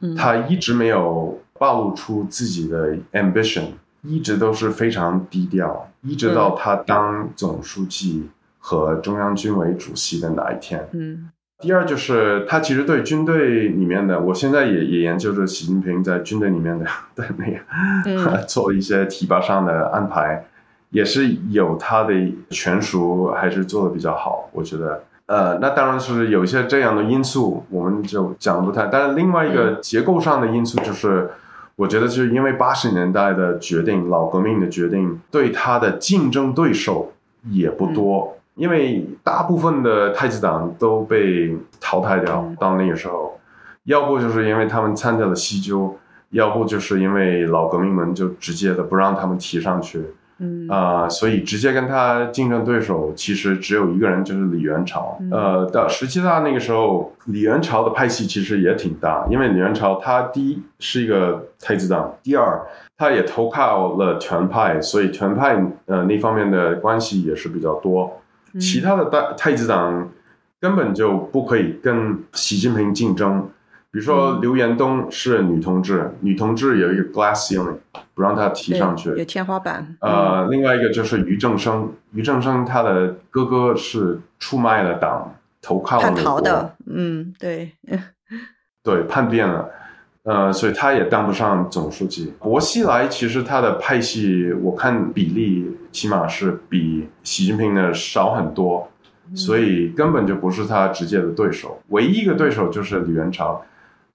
[0.00, 3.66] 嗯，他一直没有暴露出自己的 ambition。
[4.06, 10.88] 一直都是非常低调，一直到他当总书记和中央军委主席的那一天。
[10.92, 20.46] 嗯，第二就是他其实对军队里面的，我现在也也研究着习近平在军队里面的的那个 做一些提拔上的安排，
[20.90, 22.12] 也是有他的
[22.50, 24.48] 权属，还是做的比较好。
[24.52, 28.86] 我觉得，呃，那当然是有一些这样的因素，我们就讲不太。
[28.86, 31.30] 但是另外一个结构上的因素就是。
[31.76, 37.12] 我觉得就是因为八十年代的决定，老革命的决定，对他的竞争对手
[37.50, 42.50] 也不多，因为大部分的太子党都被淘汰掉。
[42.58, 43.38] 到那个时候，
[43.84, 45.94] 要不就是因为他们参加了西纠，
[46.30, 50.02] 要不就是因为老革命们就直接的不让他们提上去。
[50.38, 55.18] 嗯啊，所以直接跟他竞争对手其实只有一个人，就是李元朝。
[55.30, 62.60] 呃，到十七大那个时候，李元朝的派系其实也挺大，因为李元朝他第一是一个太子党，第二
[62.98, 68.20] 他也投靠了团派，所以团派呃那方面的关系也是比较多。
[68.60, 70.10] 其他的大太子党
[70.60, 73.48] 根本就不可以跟习近平竞争。
[73.96, 77.78] 比如说刘延东是女同志，女同志有一个 glass ceiling，
[78.12, 79.96] 不让她提上去，有天花板。
[80.02, 86.38] 呃，另外一个就是于正声，于正声他的哥哥是出卖了党，投靠了美国。
[86.42, 87.72] 的，嗯，对，
[88.84, 89.66] 对，叛变了，
[90.24, 92.34] 呃，所以他也当不上总书记。
[92.38, 98.86] 薄熙来其实他的派系，我看比例起码是比习近平的少很多，
[99.34, 103.64] 所以根本就不是他直接的对手，唯一一个对手就是李元朝。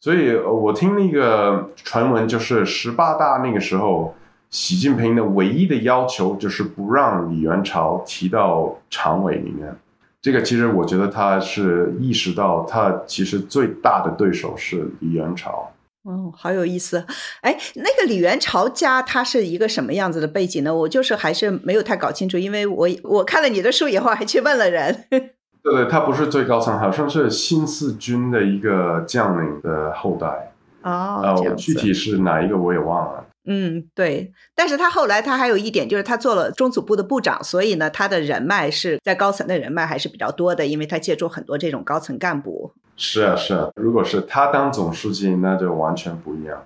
[0.01, 4.15] 所以，我听那个传闻，就是十八大那个时候，
[4.49, 9.73] 习近平的唯一的要求就是不让李元朝提到常委里面。
[10.19, 15.71] 这个其实我觉得他是意识到，他其实最大的对手是李元朝。
[16.03, 17.05] 哦，好有意思。
[17.41, 20.73] 哎，那个李元朝家他是一个什么样子的背景呢？
[20.73, 25.05] 我就是还是没有太搞清楚，因为我我看了你的书以后，还去问了人。
[25.63, 30.51] 对对，他不是最高层，好像是新四军的一个将领的后代。
[30.81, 33.25] 哦，我具体是哪一个我也忘了。
[33.45, 34.31] 嗯，对。
[34.55, 42.71] 但是他后来他还有一点，就是他做了中组部的部长，所以呢，他的人脉是在高层的人脉还是比较多的，因为他接触很多这种高层干部。
[42.97, 43.69] 是啊，是啊。
[43.75, 46.63] 如果是他当总书记，那就完全不一样，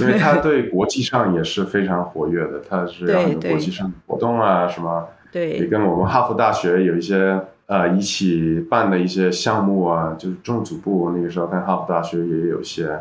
[0.00, 5.06] 因为他对国际上也是非常活跃的，他是 很多国际上活动啊什么。
[5.30, 5.58] 对。
[5.58, 7.38] 也跟我们哈佛大学有一些。
[7.68, 12.98] 呃，一起办的一些项目啊，就是中组部那个时候跟哈佛大学也有些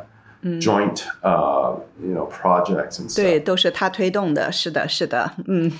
[0.59, 3.15] joint 呃，you know projects。
[3.15, 5.71] 对，都是他推动的，是的，是的，嗯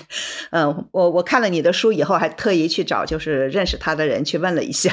[0.52, 4.90] 嗯，我我看了你的书以后，还特意去找就是认识他的人去问了一下，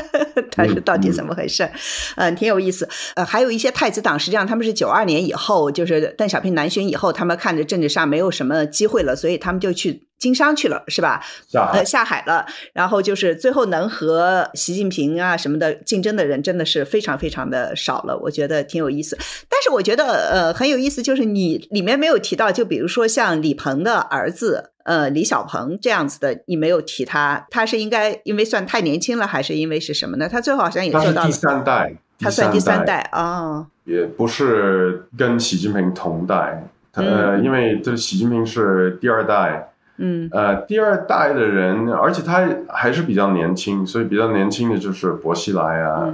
[0.52, 1.70] 他是到底怎么回事？
[2.16, 2.86] 嗯，挺有意思。
[3.14, 10.07] 呃，还有一些太子党，实际上他们是九二年以后，就是邓小平南巡以后，他们看着政治上没有什么机会了，所以他们就去。
[10.18, 11.22] 经商去了是吧？
[11.72, 12.44] 呃，下海了。
[12.72, 18.18] 然后就是最后能和习近平啊什么的竞争的人真的是非常非常的少了。
[18.18, 19.16] 我觉得挺有意思。
[19.48, 27.46] 但是我觉得呃很有意思，就是你里面没有提到，就比如说像李鹏的儿子呃李小鹏这样子的，你没有提他。
[27.50, 30.28] 他是应该因为算太年轻了，还是因为是什么呢？
[30.28, 36.64] 他最后好像也做到了第三代，他算第三代啊，也不是跟习近平同代。
[36.94, 39.70] 呃，因为这习近平是第二代。
[39.98, 46.12] 嗯，呃，第二代的人，而且他还是比较年轻，所以比较年轻的就是薄熙来啊，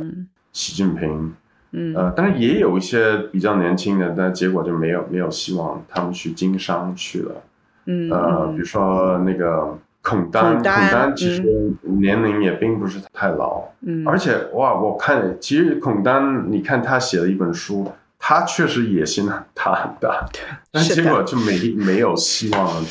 [0.53, 1.33] 习近平，
[1.73, 7.33] 嗯，呃，但是也有一些比较年轻的，但结果就没有没有希望，他们去经商去了，
[7.87, 11.43] 嗯，呃，比如说那个孔丹，孔丹其实
[11.83, 17.93] 年龄也并不是太老，嗯，而且哇，我看其实孔丹，你看他写了一本书。
[18.27, 20.27] 他确实野心很大很大，
[20.73, 22.83] 但结果就没没有希望了，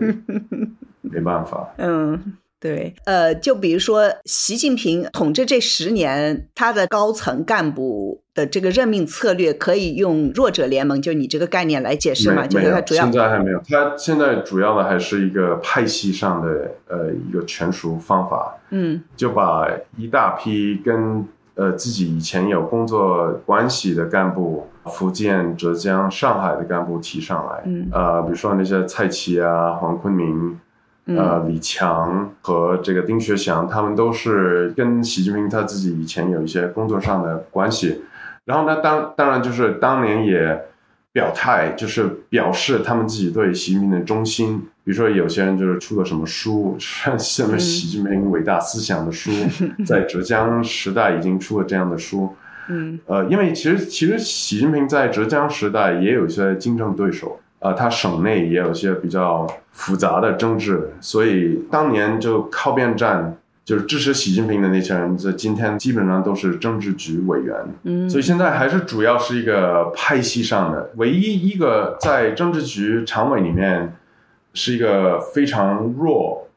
[1.02, 1.74] 没办法。
[1.76, 2.36] 嗯。
[2.62, 12.46] 对，呃，就比如说习近平统治这十年，他的高层干部的这个任命策略，可以用弱者联盟，就你这个概念来解释吗？
[12.46, 19.66] 就是他主要现在还没有，他现在主要的还是一个派系上的呃一个权属方法，嗯，就把
[19.96, 21.26] 一大批跟
[21.60, 30.58] 呃自己以前有工作关系的干部，福建、浙江、上海的干部提上来，嗯，呃，比如说那些蔡奇啊、黄坤明。
[31.06, 38.04] 呃，李强和这个丁学祥，他们都是跟习近平他自己以前有一些工作上的关系。
[38.44, 40.66] 然后呢，当当然就是当年也
[41.12, 44.60] 表态，就是表示他们自己对习近平的忠心。
[44.84, 49.30] 比如说，有些人就是出了什么书，什么习近平伟大思想的书，
[49.84, 52.34] 在浙江时代已经出了这样的书。
[52.68, 57.40] 嗯，呃，因为其实其实习近平在浙江时代也有一些竞争对手。
[57.58, 63.36] 呃，他省内也有些比较复杂的政治，所以当年就靠边站，
[63.70, 67.54] 就是支持习近平的那些人，在今天基本上都是政治局委员。
[67.84, 73.94] 嗯，所以现在还是主要是一个派系上的，唯一一个在政治局常委里面
[74.54, 76.48] 是一个非常弱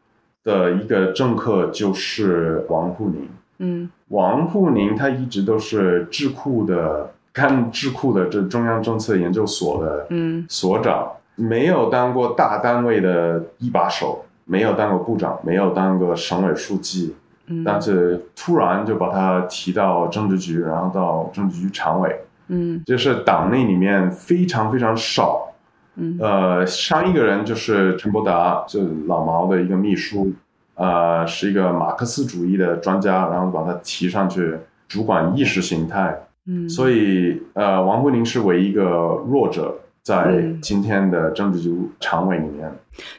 [0.43, 3.29] 的一个政客，就是王沪宁。
[3.59, 7.11] 嗯，王沪宁他一直都是智库的。
[7.35, 17.15] 干智库的这中央政策研究所的嗯所长，没有当过大单位的一把手，没有当过部长，没有当过省委书记，
[17.63, 22.19] 但是突然就把他提到政治局，然后到政治局常委，
[22.49, 25.47] 嗯，就是党内里面非常非常少，
[25.95, 30.33] 嗯，呃，上一个人就是陈伯达，就老毛的一个秘书，
[30.75, 34.55] 呃，是一个马克思主义的专家，然后把他提上去
[34.87, 36.17] 主管意识形态。
[36.45, 38.83] 嗯，所以呃，王沪宁是唯一一个
[39.29, 39.73] 弱者。
[40.03, 42.69] 在今天的政治局常委里面，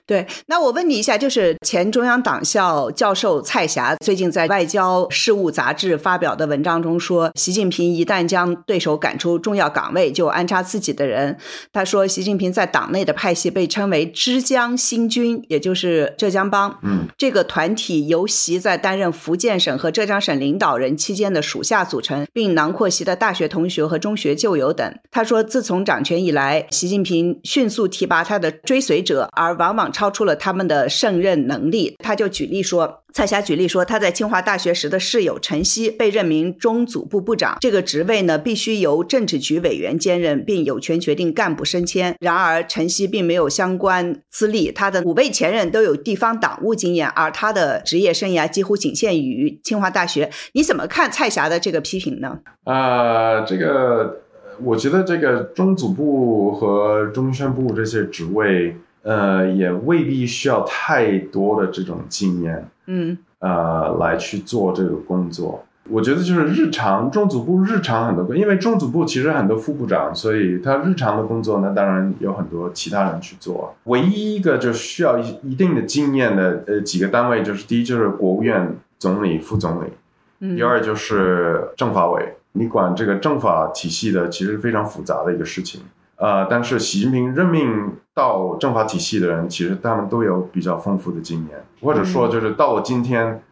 [0.05, 11.39] 对，那我问你一下，就是前中央党校教授蔡霞最近在《外交事务》杂志发表的文章中说，习近平一旦将对手赶出重要岗位，就安插自己的人。
[11.73, 16.79] 他说，习近平在党内的派系被称为“枝江新军”，也就是浙江帮。
[16.83, 24.95] 嗯，这个团体由习在担任福建省和浙江省领导人期间的属下组成，并囊括习的大学同学和中学旧友等。
[25.11, 26.67] 他说，自从掌权以来。
[26.75, 31.95] 习近平迅速提拔他的追随者，而往往超出了他们的胜任能力。
[32.01, 42.17] 他就举例说，蔡霞举例说，他在清华大学时的室友陈希被任命中组部部长，这个职位呢必须由政治局委员兼任，并有权决定干部升迁。
[42.19, 50.31] 然而，陈希并没有相关资历，他的五位前任都有地方党务经验，而他的职业生涯几乎仅限于清华大学。
[50.53, 52.41] 你怎么看蔡霞的这个批评呢？
[52.65, 54.24] 啊，这个。
[54.63, 65.65] 我觉得这个中组部和中宣部这些职位，呃，也未必需要太多的这种经验，嗯，呃，来去做这个工作。
[65.91, 73.75] 我觉得就是日常中组部日常很多，因为中组部其实很多副部长，所以他日常的工作呢当然有很多其他人去做。
[73.85, 82.35] 唯一一个就需要一一定的经验的，呃，几个单位就是第一就是国务院总理、副总理，第二就是政法委。
[82.57, 85.81] 你管这个政法体系的，其实非常复杂的一个事情，
[86.17, 93.43] 呃，但是习近平任命到政法体系的人，其实他们都有比较丰富的经验，或者说就是到了今天，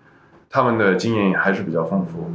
[0.48, 2.30] 他们的经验还是比较丰富，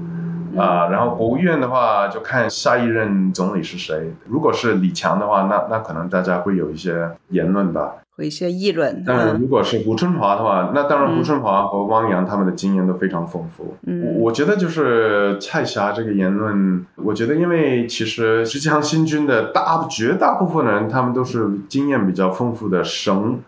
[0.57, 7.95] 啊，然后国务院的话，就看下一任总理是谁，如果是李强的话，那那可能大家会有一些言论吧。
[8.17, 13.75] 有一些议论，但是如果是胡春华的话，那当然胡春华和汪洋他们的经验都非常丰富。
[13.85, 23.39] 嗯，我觉得就是蔡霞这个言论，我觉得因为其实实际上新军的大绝大部分人，他们都是经验比较丰富的省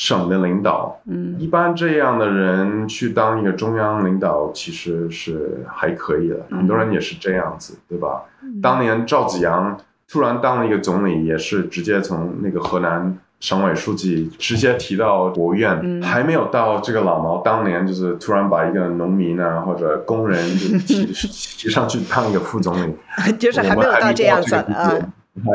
[0.00, 0.98] 省的领导。
[1.04, 6.36] 嗯，一般这样的人去当一个中央领导，其实是还可以的。
[6.50, 8.22] 很多人也是这样子，对吧？
[8.62, 9.78] 当年赵子阳
[10.10, 13.14] 突然当了一个总理，也是直接从那个河南。
[13.40, 21.06] 省委书记直接提到国务院，还没有到这个老毛当年就是突然把一个农民啊或者工人就提
[21.56, 22.94] 提上去当一个副总理，
[23.40, 24.92] 就是还没有到这样子啊，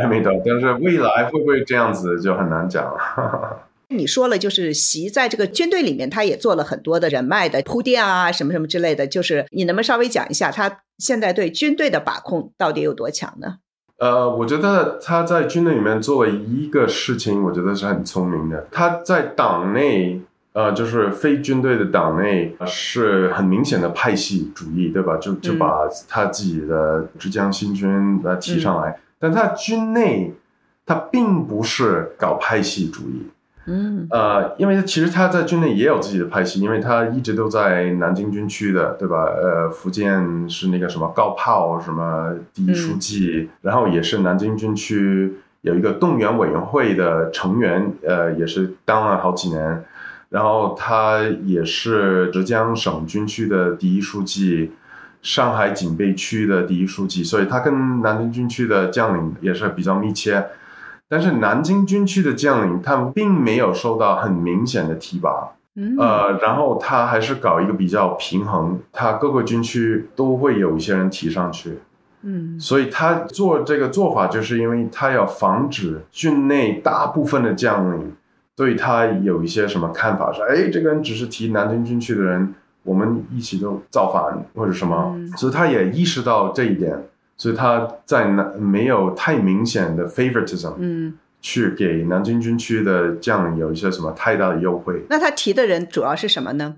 [0.02, 3.00] 还没到，但是未来会不会这样子就很难讲了。
[3.90, 13.58] 你说了，就是习在这个军队里面，他也做了很多的人脉的铺垫啊，什么什么之类的，就是你能不能稍微讲一下，他现在对军队的把控到底有多强呢？
[13.98, 18.68] 呃，我觉得他在军队里面做了一个事情，我觉得是很聪明的。
[18.72, 20.20] 他在党内，
[20.52, 25.16] 呃，就是非军队的党内是很明显的派系主义，对吧？
[25.18, 30.34] 就就把他自己的浙江新军呃提上来，但他军内
[30.86, 33.26] 他并不是搞派系主义。
[33.68, 39.26] 嗯，呃，因为其实他在军内也有自己的派系，因为他一直都在南京军区的，对吧？
[39.26, 49.84] 呃，福建是那个什么高炮什么第一书记，然后也是南京军区有一个动员委员会的成员，呃，也是当了好几年，
[50.30, 54.74] 然后他也是浙江省军区的第一书记，
[55.24, 60.46] 上海警备区的第一书记，所以他跟南京军区的将领也是比较密切。
[61.08, 65.52] 但是南京军区的将领，他们并没有受到很明显的提拔，
[66.00, 71.78] 呃，然后他还是搞一个比较平衡，他各个军区都会有一些人提上去，
[72.24, 78.14] 嗯，所以他做这个做法，就是因为他要防止军内大部分的将领
[78.56, 86.98] 对他有一些什么看法，说，哎，这个人只是提南京军区的人，我们一起都造反或者什么，所以他也意识到这一点。
[87.38, 95.04] 所以他在南没有太明显的 favoritism，嗯，去给南京军区的将领有一些什么太大的优惠。
[95.10, 96.78] 那他提的人主要是什么呢？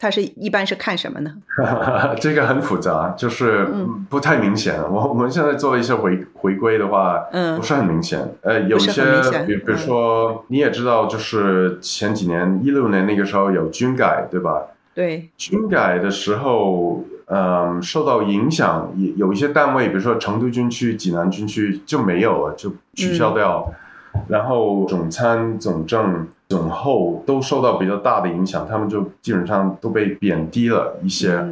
[0.00, 1.34] 他是一般是看什么呢？
[2.20, 3.68] 这个很复杂，就是
[4.08, 4.80] 不太明显。
[4.90, 8.32] 我我们现在做一些回回归的话，嗯，不是很明显。
[8.42, 9.02] 呃，有些
[9.44, 14.68] 比比如说你也知道，就是前几年一六年那个时候有军改，对吧？
[14.94, 17.04] 对，军改的时候。
[17.30, 23.70] 嗯，受到影响，有有一些单位，比如说成都军区、济南军区就没有了，就取消掉。
[24.28, 31.46] 然后总参、总政、总后都受到比较大的影响，他们就基本上都被贬低了一些。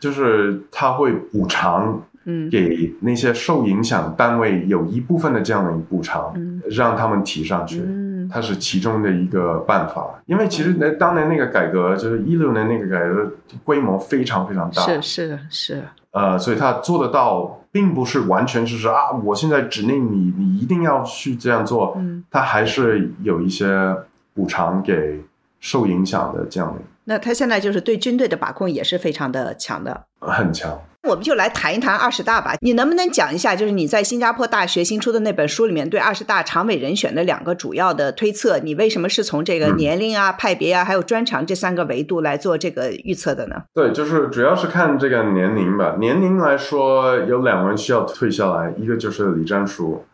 [0.00, 6.34] 就是他会补偿，嗯，给那些受影响单位有一部分的这样的补偿，
[6.70, 7.82] 让他们提上去。
[8.30, 13.30] 它是其中的一个办法，因为其实那当年那个改革就是一六年那个改革
[13.64, 23.94] 规模非常非常大，是是是，呃，所以他做得到，并不是完全就是啊，我现在指令你，你一定要去这样做，嗯，他还是有一些
[24.34, 25.20] 补偿给
[25.60, 26.82] 受影响的将领。
[27.04, 30.80] 那他现在就是对军队的把控也是非常的强的，很强。
[31.04, 32.54] 我们就来谈一谈二十大吧。
[32.60, 38.58] 你能不能讲一下，就是你在新加坡大学新出的那本书里面对二十大常委人选的两个主要的推测？
[38.58, 43.62] 你为什么是从这个年龄啊、派别啊，还有专长这三个维度来做这个预测的呢？
[43.72, 45.96] 对，就是主要是看这个年龄吧。
[45.98, 50.04] 年龄来说，有两个人需要退下来，一个就是李战书，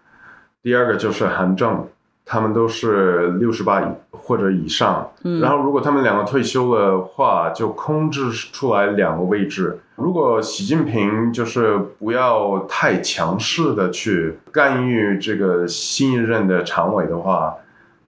[0.63, 1.87] 第二个就是韩正。
[2.29, 3.85] 他们都是六十八以
[4.27, 5.09] 或者以上，
[5.41, 9.79] 然后如果他们两个退休的话，就空置出来两个位置。
[9.95, 17.55] 如果习近平就是不要太强势的去干预这个新一任的常委的话，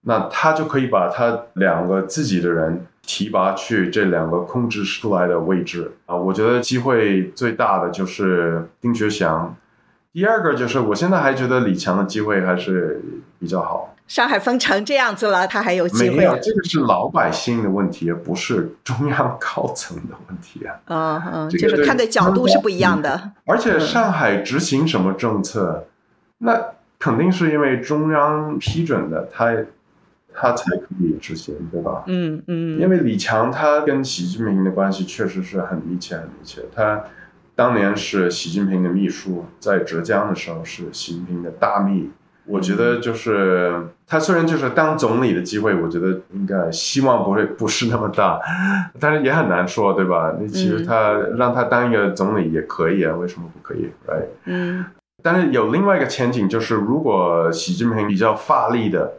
[0.03, 6.17] 那他就可以把他两个自己的人提拔去这两个空置出来的位置啊。
[6.17, 9.55] 我觉得机会最大的就是丁学祥，
[10.13, 13.01] 第二个就是我现在还觉得李强的机会还是
[13.39, 13.95] 比较好。
[14.09, 16.17] 上海封成这样子了，他还有机会？
[16.17, 20.75] 没有，这个是老百姓的问题，不是中央高层的问题啊。
[20.87, 23.33] 嗯嗯，就是看的角度是不一样的。
[23.45, 25.85] 而且上海执行什么政策，
[26.39, 26.59] 那
[26.99, 29.55] 肯定是因为中央批准的，他
[30.35, 32.05] 他才可以执行，对吧？
[32.07, 32.81] 嗯嗯。
[32.81, 37.05] 因为李强他跟习近平的关系确实是很密切很密切，他
[37.55, 42.11] 当年是习近平的秘书，在浙江的时候是习近平的大秘。
[42.49, 48.41] 我觉得就是他虽然就是当总理的机会，我觉得应该希望不会不是那么大，
[48.99, 50.35] 但是也很难说，对吧？
[50.41, 54.27] 那其实他让他当一个总理也可以啊，为什么不可以？Right？
[54.47, 54.85] 嗯。
[55.23, 59.15] 但是有另外一个前景，就是如果习近平比较发力的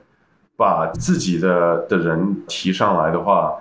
[0.55, 3.53] 把自己的的人提上来的话，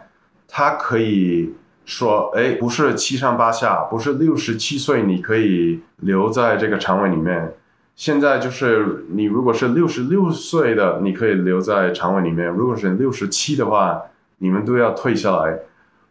[0.47, 1.53] 他可以
[1.85, 7.53] 说：“哎，不是七上八下，不是六十七岁，你可以留在这个常委里面。”
[7.99, 14.01] 现在就是你，如果是六十六岁的，你可以留在常委里面；如果是六十七的话，
[14.39, 15.59] 你们都要退下来。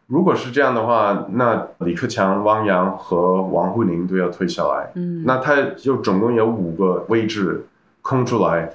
[0.08, 4.92] 如果是这样的话，那李克强、汪洋和王沪宁都要退下来。
[4.96, 7.66] 嗯，那他就总共有五个位置
[8.02, 8.70] 空出来，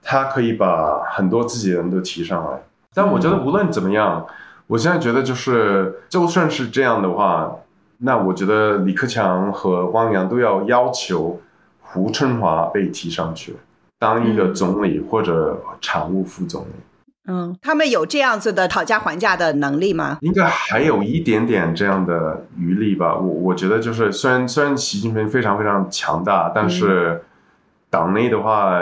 [0.00, 2.62] 他可以把很多自己人都提上来。
[2.94, 4.24] 但我觉得无论怎么样，
[4.68, 7.50] 我现在觉得就是，就算是这样的话，
[7.98, 11.40] 那我觉得李克强和汪洋都要要求。
[11.94, 13.54] 胡春华被提上去
[14.00, 16.66] 当一个总理或者常务副总理，
[17.28, 20.18] 嗯，他们有这样子的讨价还价的能力吗？
[20.20, 23.14] 应该还有一点点这样的余力吧。
[23.14, 27.22] 我我觉得就是，虽然虽然习近平非常非常强大，但是
[27.88, 28.80] 党内的话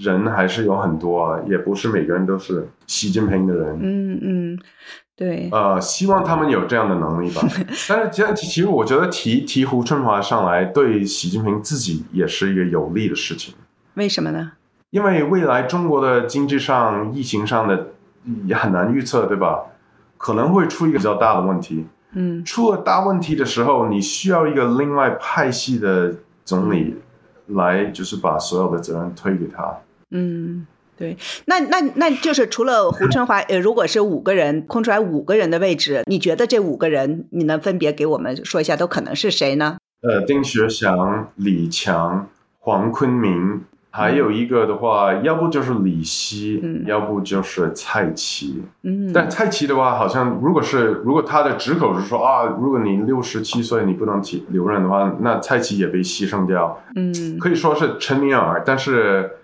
[0.00, 3.78] 人还是有很多，也不是每个人都是习近平的人。
[3.80, 4.58] 嗯嗯。
[5.16, 7.40] 对，呃，希望他们有这样的能力吧。
[7.88, 13.54] 但是，其实其实我觉得提提胡春华上来，对习近平自己也是一个有利的事情。
[13.94, 14.52] 为什么呢？
[14.90, 17.88] 因为未来中国的经济上、疫情上的
[18.44, 19.62] 也很难预测，对吧？
[20.18, 21.86] 可能会出一个比较大的问题。
[22.12, 26.14] 嗯，出了大问题的时候，你需要一个另外派系的
[26.44, 26.94] 总理
[27.46, 29.78] 来，就是把所有的责任推给他。
[30.10, 30.66] 嗯。
[30.98, 39.76] 对，那那那就是除了胡春华，呃，如果是五个人空出来五个人的位置，你觉得这五个人你能分别给我们说一下，都可能是谁呢？
[40.02, 42.28] 呃，丁学祥、李强、
[42.58, 48.62] 黄坤明，还有一个的话，要不就是李希，嗯要不就是蔡奇。
[48.82, 56.80] 嗯，但蔡奇的话，好像如果是如果他的直口是说啊，如果你六十七岁你不能提留任的话，那蔡奇也被牺牲掉。
[56.94, 59.35] 嗯可以说是陈明尔，但是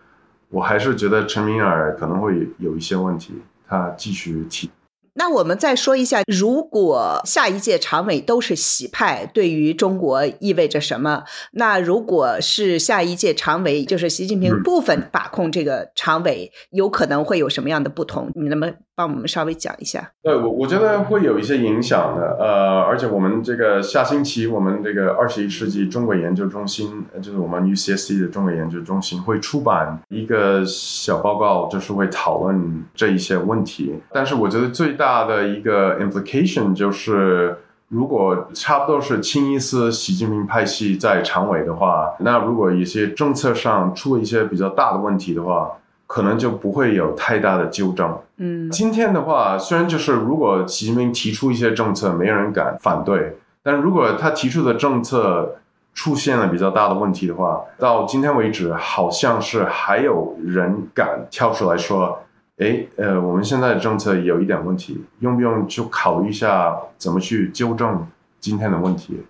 [0.53, 3.35] 我还是觉得陈明尔可能会有一些问题，
[3.67, 4.71] 他继续提。
[5.15, 11.25] 那我们再说一下，如果下一届常委都是习派，对于中国意味着什么？
[11.53, 18.31] 那如果是下一届常委就是习近平嗯部分把控这个常委，有可能会有什么样的不同？
[18.35, 20.13] 你能不能帮我们稍微讲一下？
[20.23, 22.37] 对我，我觉得会有一些影响的。
[22.39, 33.95] 呃，而且我们这个下星期，我们这个二十一世纪中国研究中心，就是我们 UCSC 的中国研究中心会出版一个小报告，就是会讨论这一些问题。
[34.13, 37.59] 但是我觉得最大的一个 implication 就是。
[37.93, 45.71] 如果差不多是清一色习近平派系在常委的话，那如果一些政策上出了一些比较大的问题的话，
[46.13, 48.19] 可能就不会有太大的纠正。
[48.37, 55.57] 嗯今天的话，虽然就是如果习近平提出一些政策，没人敢反对，但如果他提出的政策
[55.95, 62.19] 出现了比较大的问题的话，到今天为止，好像是还有人敢跳出来说，
[62.59, 68.07] 哎，呃，我们现在的政策有一点问题，用不用就考虑一下怎么去纠正
[68.39, 69.23] 今天的问题？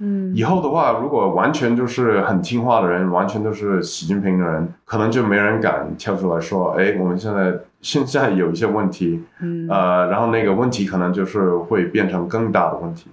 [0.00, 13.10] 嗯以后的话，如果完全就是很听话的人，完全都是习近平的人，可能就没人敢跳出来说，哎，我们现在现在有一些问题，嗯呃，然后那个问题可能就是会变成更大的问题。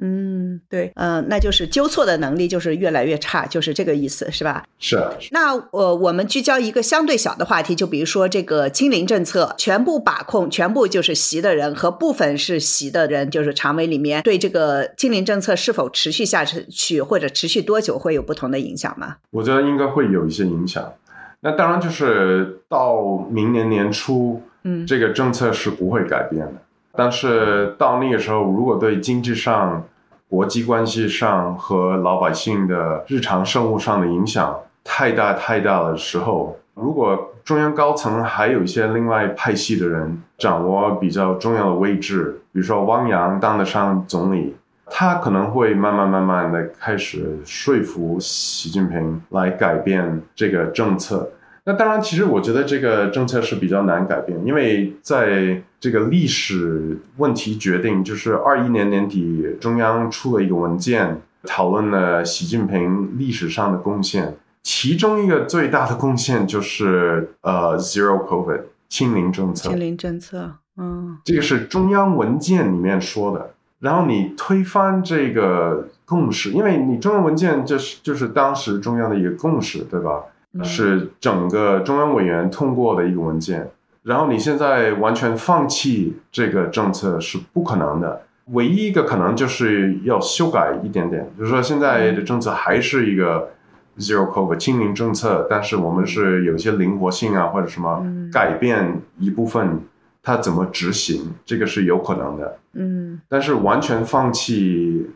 [0.00, 4.64] 嗯，对，嗯、那就是纠错的能力就是越来越差，就是这个意思，是吧？
[4.78, 19.16] 是啊，那呃，我们聚焦一个相对小的话题，就比如说这个清零政策，全部把控，全部就是习的人和部分是习的人，就是常委里面对这个清零政策是否持续下去或者持续多久会有不同的影响吗？
[19.30, 20.92] 我觉得应该会有一些影响。
[21.40, 26.54] 那当然就是到明年年初，嗯这个政策是不会改变的。
[26.92, 29.84] 但是到那个时候，如果对经济上、
[30.28, 51.30] 国际关系上和老百姓的日常生活上的影响太大太大的时候，如果中央高层还有一些另外派系的人掌握比较重要的位置，比如说汪洋当得上总理，他可能会慢慢慢慢的开始说服习近平来改变这个政策。
[51.64, 69.68] 那当然，其实我觉得这个政策是比较难改变，因为在这个历史问题决定，就是二一年年底中央出了一个文件，讨论了习近平历史上的贡献，其中一个最大的贡献就是呃 zero covid 清零政策。
[69.68, 73.50] 清零政策，嗯这个是中央文件里面说的。
[73.80, 80.22] 然后你推翻这个共识，因为你中央文件就是就是当时中央的一个共识，对吧？
[80.52, 83.70] 嗯是整个中央委员通过的一个文件。
[84.02, 93.50] 然后你现在完全放弃这个政策是不可能的，唯一一个可能就是要修改一点点，就是说现在的政策还是一个
[93.98, 99.82] zero covid 清零政策，但是我们是有一些灵活性啊，或者什么嗯改变一部分
[100.22, 102.58] 它怎么执行，这个是有可能的。
[102.72, 105.10] 嗯但是完全放弃，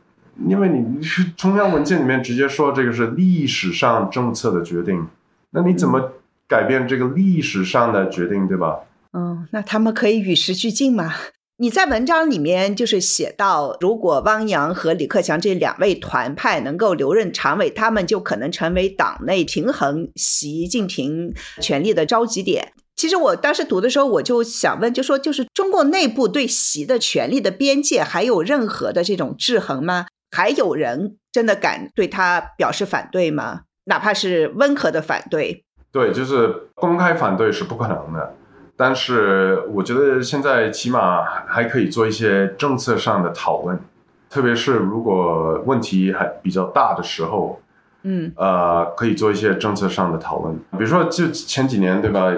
[0.46, 5.06] 因为你是 中央文件里面直接说这个是历史上政策的决定，
[5.54, 6.12] 那你怎么
[6.48, 8.80] 改变这个历史上的决定，对吧？
[9.12, 11.14] 嗯，那他们可以与时俱进吗？
[11.56, 22.72] 你在文章里面就是写到，如果汪洋和李克强这两位团派能够留任常委，他们就可能成为党内平衡习近平权力的召集点。
[22.96, 30.06] 其实我当时读的时候，我就想问，就说就是中共内部对习的权力的边界还有任何的这种制衡吗？
[30.32, 33.60] 还有人真的敢对他表示反对吗？
[33.84, 35.64] 哪怕是温和的反对？
[35.92, 38.34] 对，就是公开反对是不可能的。
[38.76, 43.78] 但是我觉得现在起码还可以做一些政策上的讨论，
[44.28, 47.60] 特别是如果问题还比较大的时候，
[48.02, 52.32] 嗯呃，可以做一些政策上的讨论，比如说就前几年对吧，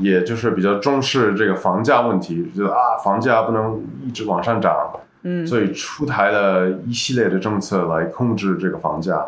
[0.00, 4.74] 也就是比较重视这个房价问题，觉得啊房价不能一直往上涨，
[5.22, 9.24] 嗯所以出台了一系列的政策来控制这个房价。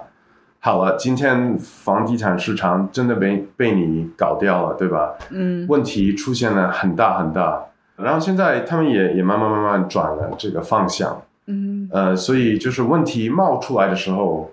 [0.62, 5.14] 好了，今天房地产市场真的被被你搞掉了，对吧？
[5.30, 7.64] 嗯，问题出现了很大很大，
[7.96, 14.50] 然后现在他们也也慢慢慢慢转了这个方向，嗯，呃，所以就是问题冒出来的时候，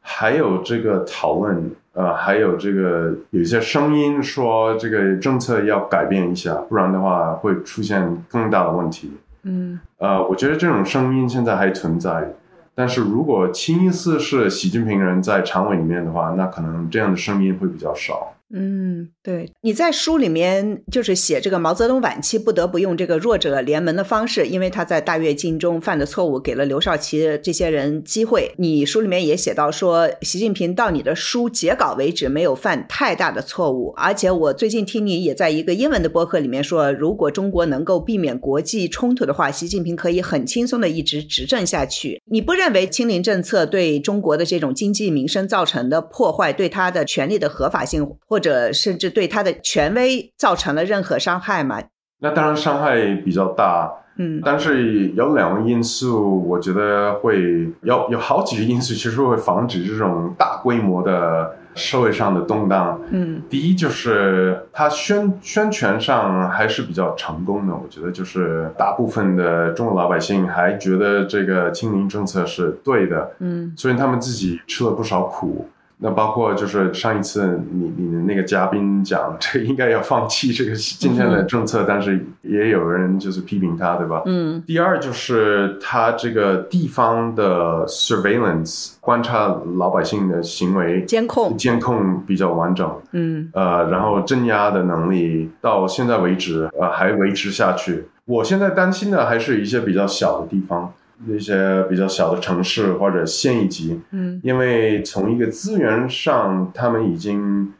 [0.00, 9.12] 还有这个讨论，呃，还有这个有一些声音说这个政策要改变一下，不然的话会出现更大的问题。
[9.44, 12.32] 嗯，呃，我觉得这种声音现在还存在，
[12.78, 18.35] 但是如果清一色是习近平人在常委里面的话，那可能这样的声音会比较少。
[18.54, 28.54] 嗯，对，你在书里面就是写这个毛泽东晚期不得不用这个弱者联盟的方式，因为他在大跃进中犯的错误，给了刘少奇这些人机会。
[28.56, 42.22] 你书里面也写到说，习近平到你的书截稿为止没有犯太大的错误，而且我最近听你也在一个英文的博客里面说，如果中国能够避免国际冲突的话，习近平可以很轻松的一直执政下去。
[42.30, 48.06] 你不认为清零政策对中国的这种经济民生造成的破坏，对他的权利的合法性？
[48.28, 51.82] 或者甚至对他的权威造成了任何伤害吗？
[52.20, 62.98] 那当然伤害比较大，嗯，但是有两个因素，我觉得会有有好几个因素，其实会防止这种大规模的社会上的动荡。
[63.10, 75.68] 嗯，第一就是他宣宣传上还是比较成功的，我觉得就是大部分的中国老百姓还觉得这个清零政策是对的，嗯，所以他们自己吃了不少苦。
[75.98, 84.22] 那包括就是上一次你你的那个嘉宾讲， 这应该要放弃这个今天的政策，但是也有人就是批评他，对吧？
[84.26, 84.62] 嗯。
[84.66, 98.06] 第二就是他这个地方的 surveillance 观察老百姓的行为监控监控比较完整，嗯呃，然后镇压的能力到现在为止呃还维持下去。
[98.26, 100.92] 我现在担心的还是一些比较小的地方。
[101.24, 107.72] 那些比较小的城市或者县一级，嗯，因为从一个资源上，他们已经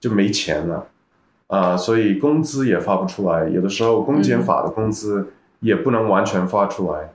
[0.00, 0.88] 就没钱了，
[1.46, 3.48] 啊，所以工资也发不出来。
[3.48, 5.28] 有的时候，公检法的工资
[5.60, 7.12] 也不能完全发出来。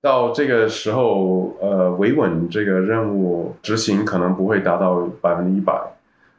[0.00, 5.74] 到这个时候，呃，维稳这个任务执行可能不会达到百分之一百，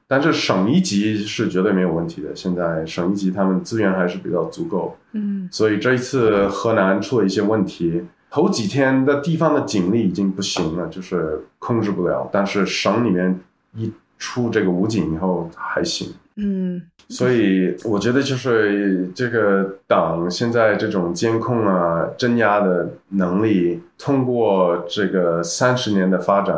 [0.08, 2.34] 但是省一级是绝对没有问题的。
[2.34, 8.06] 现在省一级他们资源还是比较足够，嗯，所以这一次河南出了一些问题。
[8.32, 12.30] 头几天的地方的警力已经不行了，就是控制不了。
[12.32, 13.40] 但是省里面
[13.76, 26.56] 一出这个武警以后还行，嗯，所以我觉得就是这个党现在这种监控啊、镇压的能力，通过这个三十年的发展，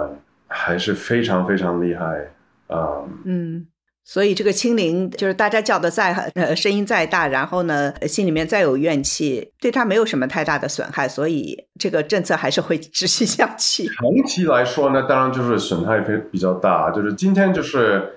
[0.47, 2.31] 还是非常非常厉害
[2.67, 3.03] 啊。
[3.23, 3.65] 嗯。
[4.03, 13.85] 所以这个清零就是大家叫的再 呃声音再大，然后呢心里面再有怨气，对他没有什么太大的损害，所以这个政策还是会持续下去。
[13.85, 16.89] 长期来说呢，当然就是损害非比较大。
[16.89, 18.13] 就是今天就是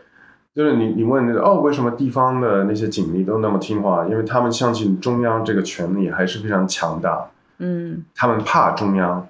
[0.54, 4.06] 就是你你问哦，为什么地方的那些警力都那么听话？
[4.08, 7.30] 因为他们相信中央这个权力还是非常强大。
[7.58, 9.28] 嗯，他们怕中央，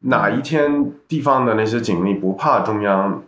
[0.00, 3.22] 哪一天地方的那些警力不怕中央？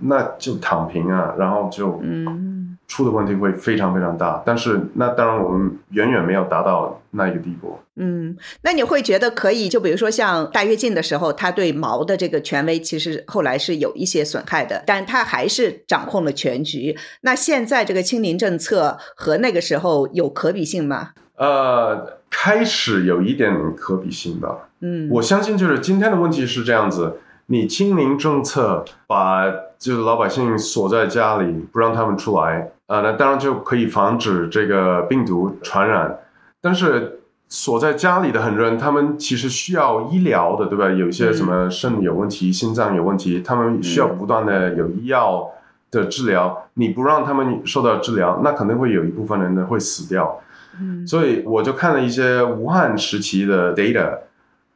[0.00, 4.42] 那就躺平啊，然后就嗯出的问题会非常非常大。
[4.44, 7.78] 但是那当然我们远远没有达到那一个地步。
[7.96, 9.68] 嗯，那你会觉得可以？
[9.68, 16.96] 就比如说像大跃进的时候，他对毛的这个权威其实后来是有一些损害的，但他还是掌控了全局。
[17.20, 21.10] 那现在这个清零政策和那个时候有可比性吗？
[21.36, 24.68] 呃，开始有一点可比性吧。
[24.80, 27.20] 嗯，我相信就是今天的问题是这样子。
[27.46, 29.44] 你清零政策把
[29.84, 36.20] 就是老百姓锁在家里，不让他们出来，啊，那当然就可以防止这个病毒传染。
[36.62, 37.20] 但是
[37.50, 40.88] 锁在家里的很多人，他们其实需要医疗的，对吧？
[40.88, 45.50] 有一些什么肾有问题、心脏有问题，他们需要不断的有医药
[45.90, 46.66] 的治疗。
[46.72, 50.40] 你不让他们受到治疗，那肯定会有一部分人呢会死掉。
[50.80, 54.20] 嗯，所以我就看了一些武汉时期的 data，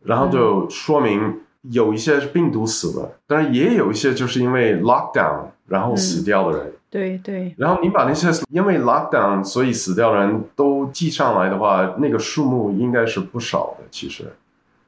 [0.04, 1.40] 然后就说明。
[1.62, 6.72] 有一些是病毒死了，但是也有一些就是因为 lockdown 然后死掉的人。
[6.90, 7.54] 对对。
[7.58, 13.84] 然后你把那些因为 lockdown 所以死掉的人都记上来的话，那个数目应该是不少的。
[13.90, 14.24] 其实，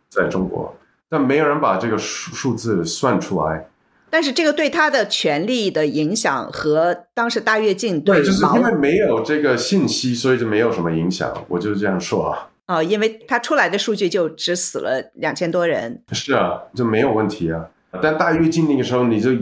[0.09, 0.75] 在中国，
[1.09, 3.66] 但没有人把这个数数字算出来。
[4.09, 11.33] 但是这个对他的权利的影响和当时大跃进对，就是因为没有这个信息，所以就没有什么影响。
[11.47, 12.49] 我就这样说啊。
[12.71, 17.66] 啊，因为它出来的数据就只死了两千多人，是啊，就没有问题啊。
[18.01, 19.33] 但大跃进那个时候，你就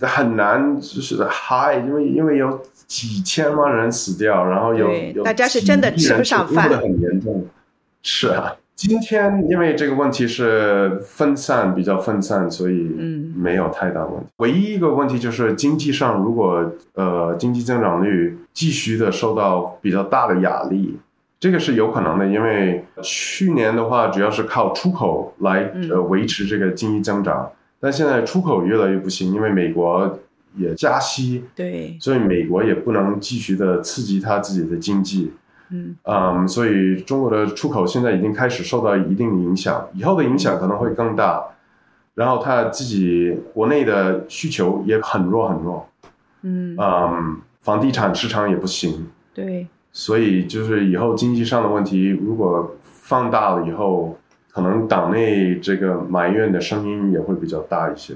[0.00, 7.46] 很难就是嗨，因为因为有几千万人死掉，然后有有大家是真的吃不上饭，很严重。
[8.02, 14.26] 是啊，今天因为这个问题是分散，比较分散，所以嗯没有太大问题。
[14.36, 20.98] 唯一一个问题就是经济上，如果呃经济增长率继续的受到比较大的压力，
[21.38, 22.26] 这个是有可能的。
[22.26, 25.90] 因为去年的话，主要是靠出口来嗯。
[25.90, 30.18] 呃维持这个经济增长，但现在出口越来越不行，因为美国
[30.56, 35.32] 也加息，对，所以美国也不能继续的刺激它自己的经济。
[35.70, 35.96] 嗯。
[36.04, 41.44] 嗯，所以中国的出口现在已经开始受到一定的影响，以后的影响可能会更大。
[42.14, 45.86] 然后他自己国内的需求也很弱很弱，
[46.40, 49.66] 嗯，嗯，房地产市场也不行，对，
[49.98, 54.18] 所以就是以后经济上的问题如果放大了以后，
[54.52, 58.12] 可能党内这个埋怨的声音也会比较大一些。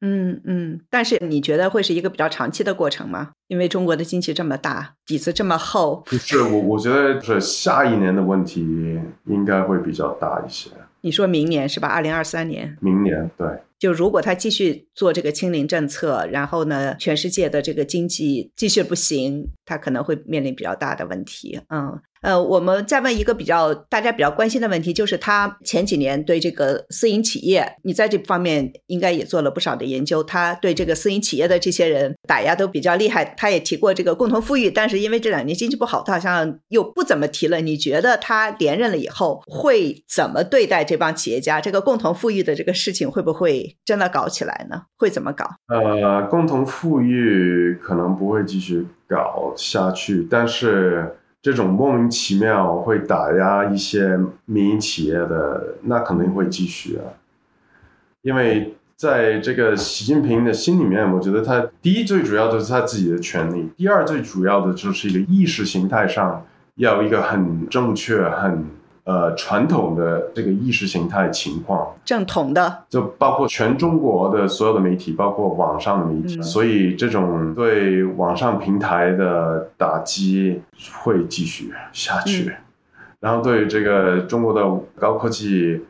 [0.00, 3.30] 嗯嗯，但是你觉得会是一个比较长期的过程吗？
[3.48, 10.70] 因为中国的经济这么大，底子这么厚，不是我，我觉得是下一年的问题应该会比较大一些。
[11.00, 11.88] 你说明年是吧？
[11.88, 13.48] 二零二三年，明年对。
[13.78, 21.60] 就如果他继续做这个清零政策，然后呢，全世界的这个经济继续不行，他可能会面临比较大的问题。
[21.68, 33.24] 嗯，呃，我们再问一个比较大家比较关心的问题，就是他前几年对这个私营企业，你在这方面应该也做了不少的研究，他对这个私营企业的这些人打压都比较厉害。
[33.36, 37.60] 他也提过这个共同富裕，但是因为这两年经济不好，他好像又不怎么提了。
[37.60, 41.60] 你觉得他连任了以后会怎么对待这帮企业家？
[41.60, 44.82] 这个共同富裕的这个事情会不会真的搞起来呢？
[44.96, 45.44] 会怎么搞？
[45.68, 57.04] 呃，共同富裕可能不会继续搞下去，但是这种莫名其妙会打压一些民营企业的，那肯定会继续啊。
[58.22, 66.46] 因为在这个习近平的心里面，我觉得他第一最主要的是他自己的权利，第二最主要的就是一个意识形态上
[66.76, 68.64] 要一个很正确、很
[69.04, 71.94] 呃传统的这个意识形态情况。
[72.04, 76.42] 正统的，就包括全中国的所有的媒体，包括网上的媒体，嗯。
[76.42, 80.60] 所以这种对网上平台的打击
[80.92, 82.54] 会继续下去，嗯
[83.20, 84.62] 然后对这个中国的
[84.98, 85.82] 高科技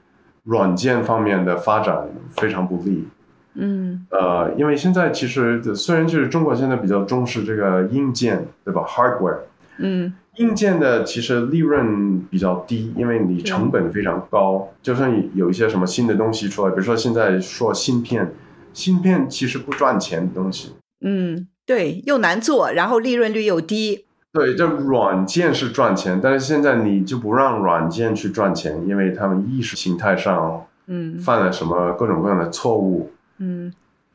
[0.44, 3.08] 软件方面的发展非常不利。
[3.54, 4.06] 嗯。
[4.10, 9.38] 呃，因为现在其实虽然就是中国现在比较重视这个硬件，对吧？hardware，
[9.78, 14.68] 嗯硬件的其实利润比较低，因为你成本非常高。
[14.82, 18.32] 就算有一些什么新的东西出来，比如说现在说芯片，
[18.72, 20.72] 芯片其实不赚钱的东西。
[21.00, 24.04] 嗯，对，又难做，然后利润率又低。
[24.32, 33.72] 对，这软件是赚钱，但是现在你就不让软件去赚钱，因为他们意识形态上嗯犯了什么各种各样的错误，嗯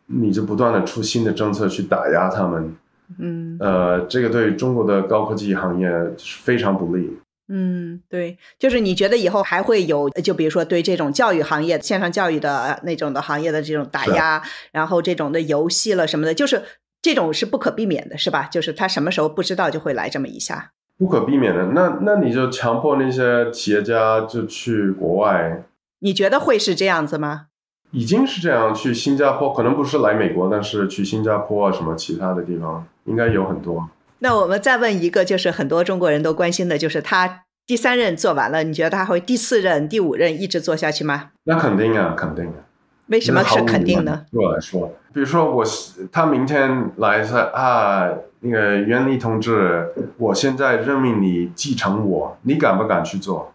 [0.08, 2.76] 你就不断的出新的政策去打压他们。
[3.18, 7.18] 嗯呃，这个对中国的高科技行业是非常不利。
[7.52, 16.62] 嗯，对，就是你觉得以后还会有，就比如说对这种教育行业、线上教育的呃那种的行业的这种打压，然后这种的游戏了什么的，就是
[17.02, 18.44] 这种是不可避免的，是吧？
[18.44, 20.72] 就是他什么时候不知道就会来这么一下。
[21.00, 25.64] 不可避免的，那那你就强迫那些企业家就去国外，
[26.02, 27.48] 你觉得会是这样子吗？
[27.92, 28.74] 已经是这样。
[28.74, 33.90] 去新加坡，可能不是来美国，但是去新加坡啊什么其他的地方，应该有很多。
[34.20, 41.30] 那我们再问一个，就是很多中国人都关心的，就是他第三任做完了，你觉得他会第四任、第五任一直做下去吗？
[41.44, 42.54] 那肯定啊，肯定啊。
[43.08, 44.26] 为什么是肯定呢？？
[44.32, 45.66] 对我来说，比如说我
[46.12, 48.08] 他明天来说啊，
[48.42, 49.88] 那个袁立同志，
[50.18, 53.52] 我现在任命你继承我，你敢不敢去做？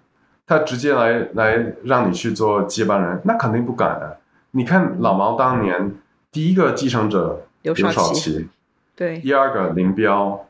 [0.47, 4.18] 他直接来来让你去做接班人，那肯定不敢的。
[4.55, 5.95] 你看老毛当年
[6.31, 8.49] 第一个继承者刘刘少少奇，
[8.95, 10.47] 对第二个林彪，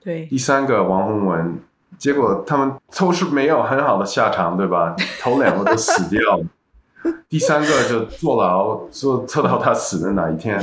[0.00, 1.58] 对，第三个王洪文，
[1.98, 4.94] 结果他们都是没有很好的下场，对吧？
[5.20, 6.44] 头两个都死掉了，
[7.28, 10.58] 第三个就坐牢，坐坐到他死的哪一天。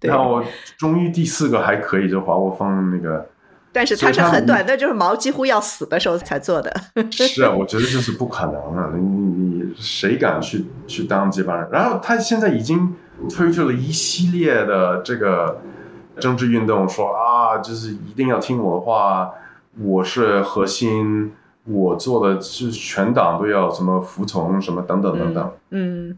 [0.00, 0.42] 然后
[0.76, 3.26] 终于第四个还可以，就华国锋那个。
[3.74, 6.72] 但是所以他们他是很短的，就是毛几乎要死的时候才做的。
[7.10, 8.92] 是啊，我觉得这是不可能啊！
[8.94, 11.68] 你你你谁敢去去当接班人？
[11.72, 12.94] 然后他现在已经
[13.28, 15.60] 推出了一系列的这个
[16.20, 19.32] 政治运动，说啊，就是一定要听我的话，
[19.82, 21.32] 我是核心，
[21.64, 25.52] 我做的是全党都要什么服从，什么等等等等。
[25.70, 26.16] 嗯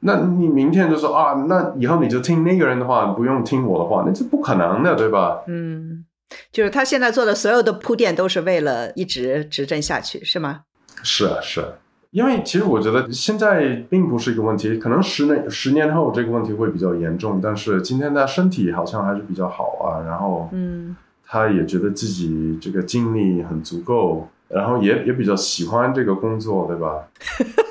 [0.00, 5.40] 那你明天就说啊，那以后你就听那个人的话，不用听我的话，那这不可能的，对吧？
[5.48, 6.04] 嗯，
[6.52, 10.62] 就是他现在做的所有的铺垫都是为了一直执政下去，是吗？
[11.02, 11.68] 是啊，是啊，
[12.10, 27.06] 因为其实我觉得现在并不是一个问题，可能十年十年后这个问题会比较严重，但是今天他身体好像还是比较好啊，然后嗯他也觉得自己这个精力很足够，然后也也比较喜欢这个工作，对吧？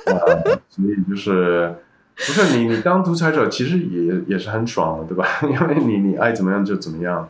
[0.05, 1.76] 呃， 所以就是
[2.16, 5.26] 不是你你当独裁者其实也也是很爽的，对吧？
[5.49, 7.28] 因为你你爱怎么样就怎么样，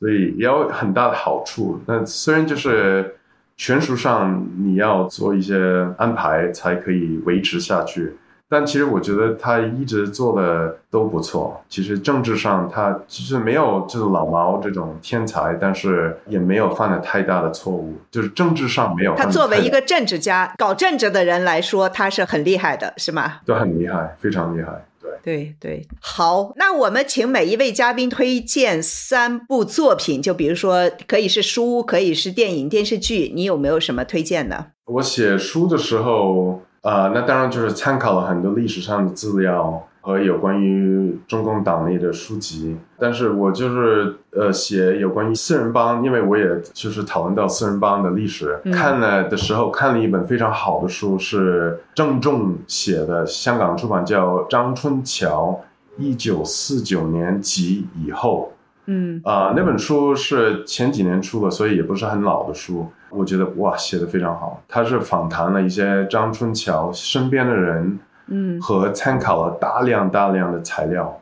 [0.00, 1.80] 所以也有很大的好处。
[1.86, 3.14] 那虽然就是
[3.56, 8.16] 权术上你要做一些安排才可以维持下去。
[8.52, 11.62] 但其实我觉得他一直做的都不错。
[11.68, 17.94] 其实政治上他其实没有就是老毛这种天才，但是也没有犯了太大的错误。
[18.10, 19.14] 就是政治上没有。
[19.14, 23.34] 他作为一个政治家、搞政治的人来说，他是很厉害的，是吗？
[23.46, 24.84] 都很厉害，非常厉害。
[25.22, 25.88] 对对对。
[26.00, 34.72] 好，那我们请每一位嘉宾推荐三部作品，就比如说可以是书，可以是电影、电视剧，你有没有什么推荐的？
[34.86, 36.62] 我写书的时候。
[36.82, 55.60] 啊，那当然就是参考了很多历史上的资料和有关于中共党内的书籍，但是我就是呃写有关于四人帮，因为我也就是讨论到四人帮的历史，看了的时候看了一本非常好的书，是郑重写的，香港出版叫《张春桥
[55.98, 58.52] 一九四九年及以后》。
[58.86, 62.88] 嗯啊，那本书是前几年出的，所以也不是很老的书。
[63.10, 64.60] 我觉得哇，写的非常好。
[64.66, 67.98] 他是访谈了一些张春桥身边的人，
[68.30, 71.20] 嗯，和参考了大量大量的材料，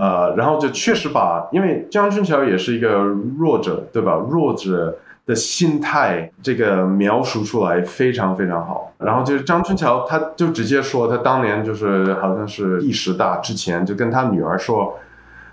[0.00, 3.04] 呃，然后就确实把，因为张春桥也是一个
[3.38, 4.14] 弱者，对吧？
[4.30, 8.92] 弱者的心态这个描述出来非常非常好。
[8.98, 14.98] 然后就是张春桥，他就直接说，他当年就是好像是第十大之前，就跟他女儿说。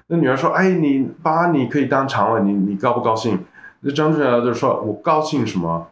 [0.07, 3.39] 那女儿说：“哎，你爸你可以当常委，你你高不高兴？”
[3.79, 5.87] 那张春桥就说：“我高兴什么？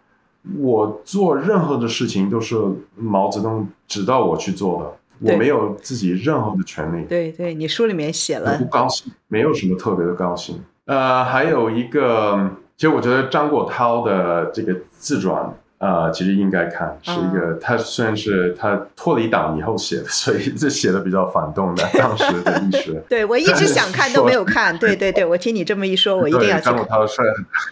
[0.58, 2.56] 我做任何的事情都是
[2.96, 10.60] 毛泽东指导我去做的，我没有自己任何的权利。”对对，你书里面写了，不高兴，没有什么特别的高兴。
[10.86, 15.54] 呃，还有一个，其实我觉得张国焘的这个自传。
[15.82, 23.02] 呃，其实应该看，是一个他虽然是他脱离党以后写的， 所以这写的比较反动的当时的历史。
[23.10, 26.62] 对我一直想看 都没有看，对对对，我听你这么一说，我一定要看。
[26.62, 27.20] 张国焘是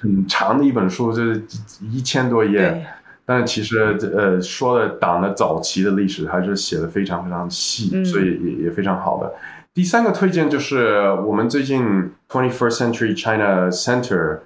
[0.02, 1.44] 很长的一本书，就是
[1.92, 2.84] 一千多页，
[3.28, 9.32] 但是其实呃说的党的早期的历史还是写的非常非常细，所以也也非常好的。
[9.72, 14.40] 第三个推荐就是我们最近 Twenty First Century China Center。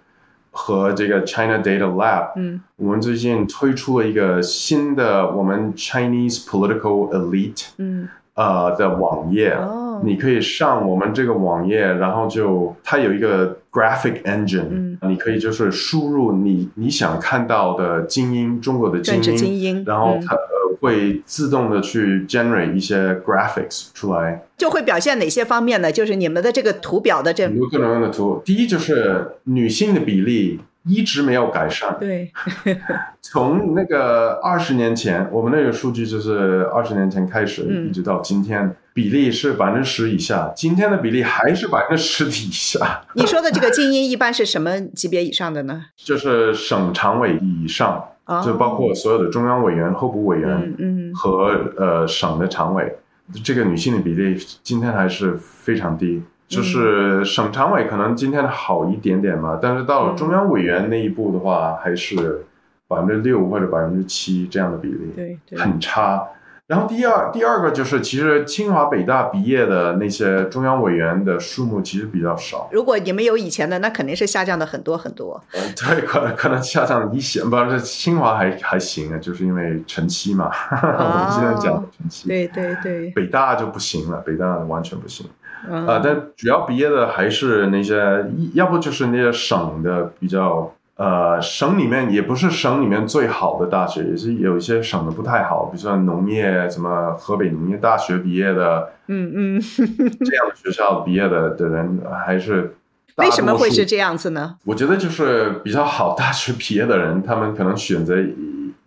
[0.56, 20.64] 和这个 China Data Lab，嗯，我们最近推出了一个新的我们 Chinese Political Elite，嗯，呃的网页，哦，你可以上我们这个网页，然后就它有一个 graphic engine，嗯，你可以就是输入你你想看到的精英，中国的精英，精英，然后它呃。
[20.82, 25.90] 会自动的去 generate 一些 graphics 出来，就会表现哪些方面呢？
[25.90, 28.42] 就是你们的这个图表的这很多各种各样的图。
[28.44, 31.96] 第一就是女性的比例一直没有改善。
[32.02, 32.30] 对，
[33.22, 40.52] 从那个二十年前，我们那个数据就是二十年前开始，一直到今天，比例是百分之十以下。
[40.56, 43.02] 今天的比例还是百分之十以下。
[43.14, 45.86] 你说的这个精英一般是什么级别以上的呢？
[45.98, 48.10] 就是省常委以上。
[48.41, 50.74] 就包括所有的中央委员、候补委员
[51.14, 52.96] 和呃省的常委，
[53.44, 56.24] 这个女性的比例今天还是非常低。
[56.48, 62.46] 就是省常委可能今天好一点点嘛，但是到了中央委员那一步的话，还是
[62.88, 66.24] 百分之六或者百分之七这样的比例，对，很差。
[66.66, 72.70] 然后第二第二个就是，其实清华北大毕业的那些中央委员的数目其实比较少。
[72.72, 75.43] 如果你们有以前的，那肯定是下降的很多很多。
[75.51, 80.49] 嗯，对，可能可能下降一些，不是清华还还行啊，就是因为晨曦嘛。
[80.72, 82.30] 我们现在讲晨曦。
[82.30, 83.11] 对对对。
[83.11, 85.28] 北大就不行了，北大完全不行。
[85.70, 90.74] 啊，但主要毕业的还是那些，要不就是那些省的比较。
[91.04, 99.62] 呃，省里面也不是省里面最好的大学，也是有一些省的不太好，比如说农业，什么河北农业大学毕业的，嗯嗯，
[100.24, 102.78] 这样的学校毕业的的人还是
[103.18, 104.56] 为什么会是这样子呢？
[104.64, 108.16] 我觉得就是比较好大学毕业的人，他们可能选择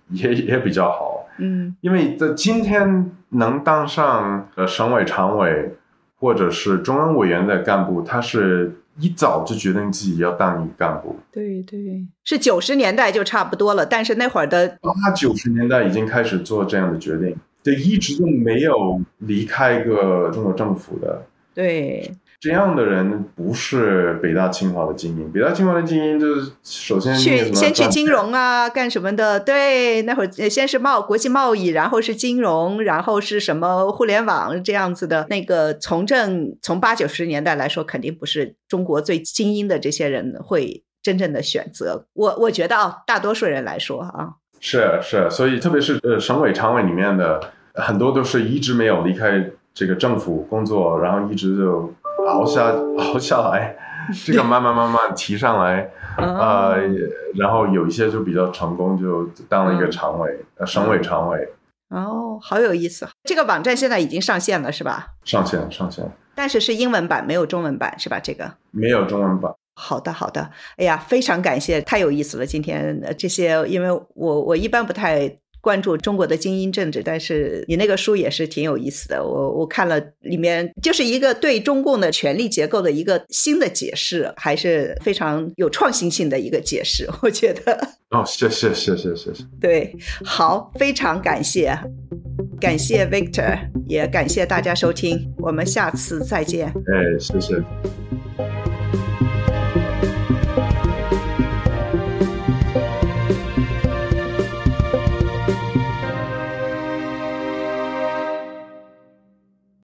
[0.08, 5.74] 也也比较好，嗯，因为在今天能当上呃省委常委
[6.18, 8.80] 或者是中央委员的干部，他是。
[8.98, 13.84] 一早就决定自己要当一个干部，对对，是九十年代就差不多了。
[13.84, 21.26] 但是那会儿的八九十年代已经开始做这样的决定，对，一直都没有离开过中国政府的。
[21.54, 22.10] 对。
[22.38, 29.40] 这样的人不是北大清华的精英，北大清华的精英就是首先去先去金融啊，干什么的？
[29.40, 35.26] 对，那会儿先是贸国际贸易，然后是金融，然后是什么互联网这样子的。
[35.30, 42.06] 那个从政从八九十年代来说，肯定不是中国最精英的这些人会真正的选择。
[42.12, 44.34] 我我觉得啊，大多数人来说啊。
[44.60, 47.40] 是是，所以特别是呃省委常委里面的
[47.74, 51.92] 很多都是一直没有离开这个政府工作，然后一直就
[52.26, 53.76] 熬下熬下来，
[54.24, 56.76] 这个慢慢慢慢提上来， 呃，
[57.34, 61.48] 然后有一些就比较成功，就当了一个常委，呃省委常委。
[61.90, 63.08] 哦，好有意思！
[63.24, 65.06] 这个网站现在已经上线了，是吧？
[65.24, 66.04] 上线上线，
[66.34, 68.18] 但是是英文版，没有中文版，是吧？
[68.20, 69.52] 这个没有中文版。
[69.74, 70.50] 好的，好的。
[70.78, 72.46] 哎呀，非常感谢，太有意思了！
[72.46, 75.38] 今天这些，因为我我一般不太。
[75.66, 79.20] 关注中国的精英政治，但是你那个书也是挺有意思的。
[79.20, 87.08] 我我看了里面，就是一个对中共的权力结构的一个新的解释，还是非常有创新性的一个解释。
[87.20, 87.76] 我觉得
[88.10, 89.42] 哦，谢谢谢谢谢谢。
[89.60, 89.92] 对，
[90.24, 91.76] 好，非常感谢，
[92.60, 93.58] 感谢 Victor，
[93.88, 96.68] 也感谢大家收听，我们下次再见。
[96.68, 97.56] 哎，谢谢。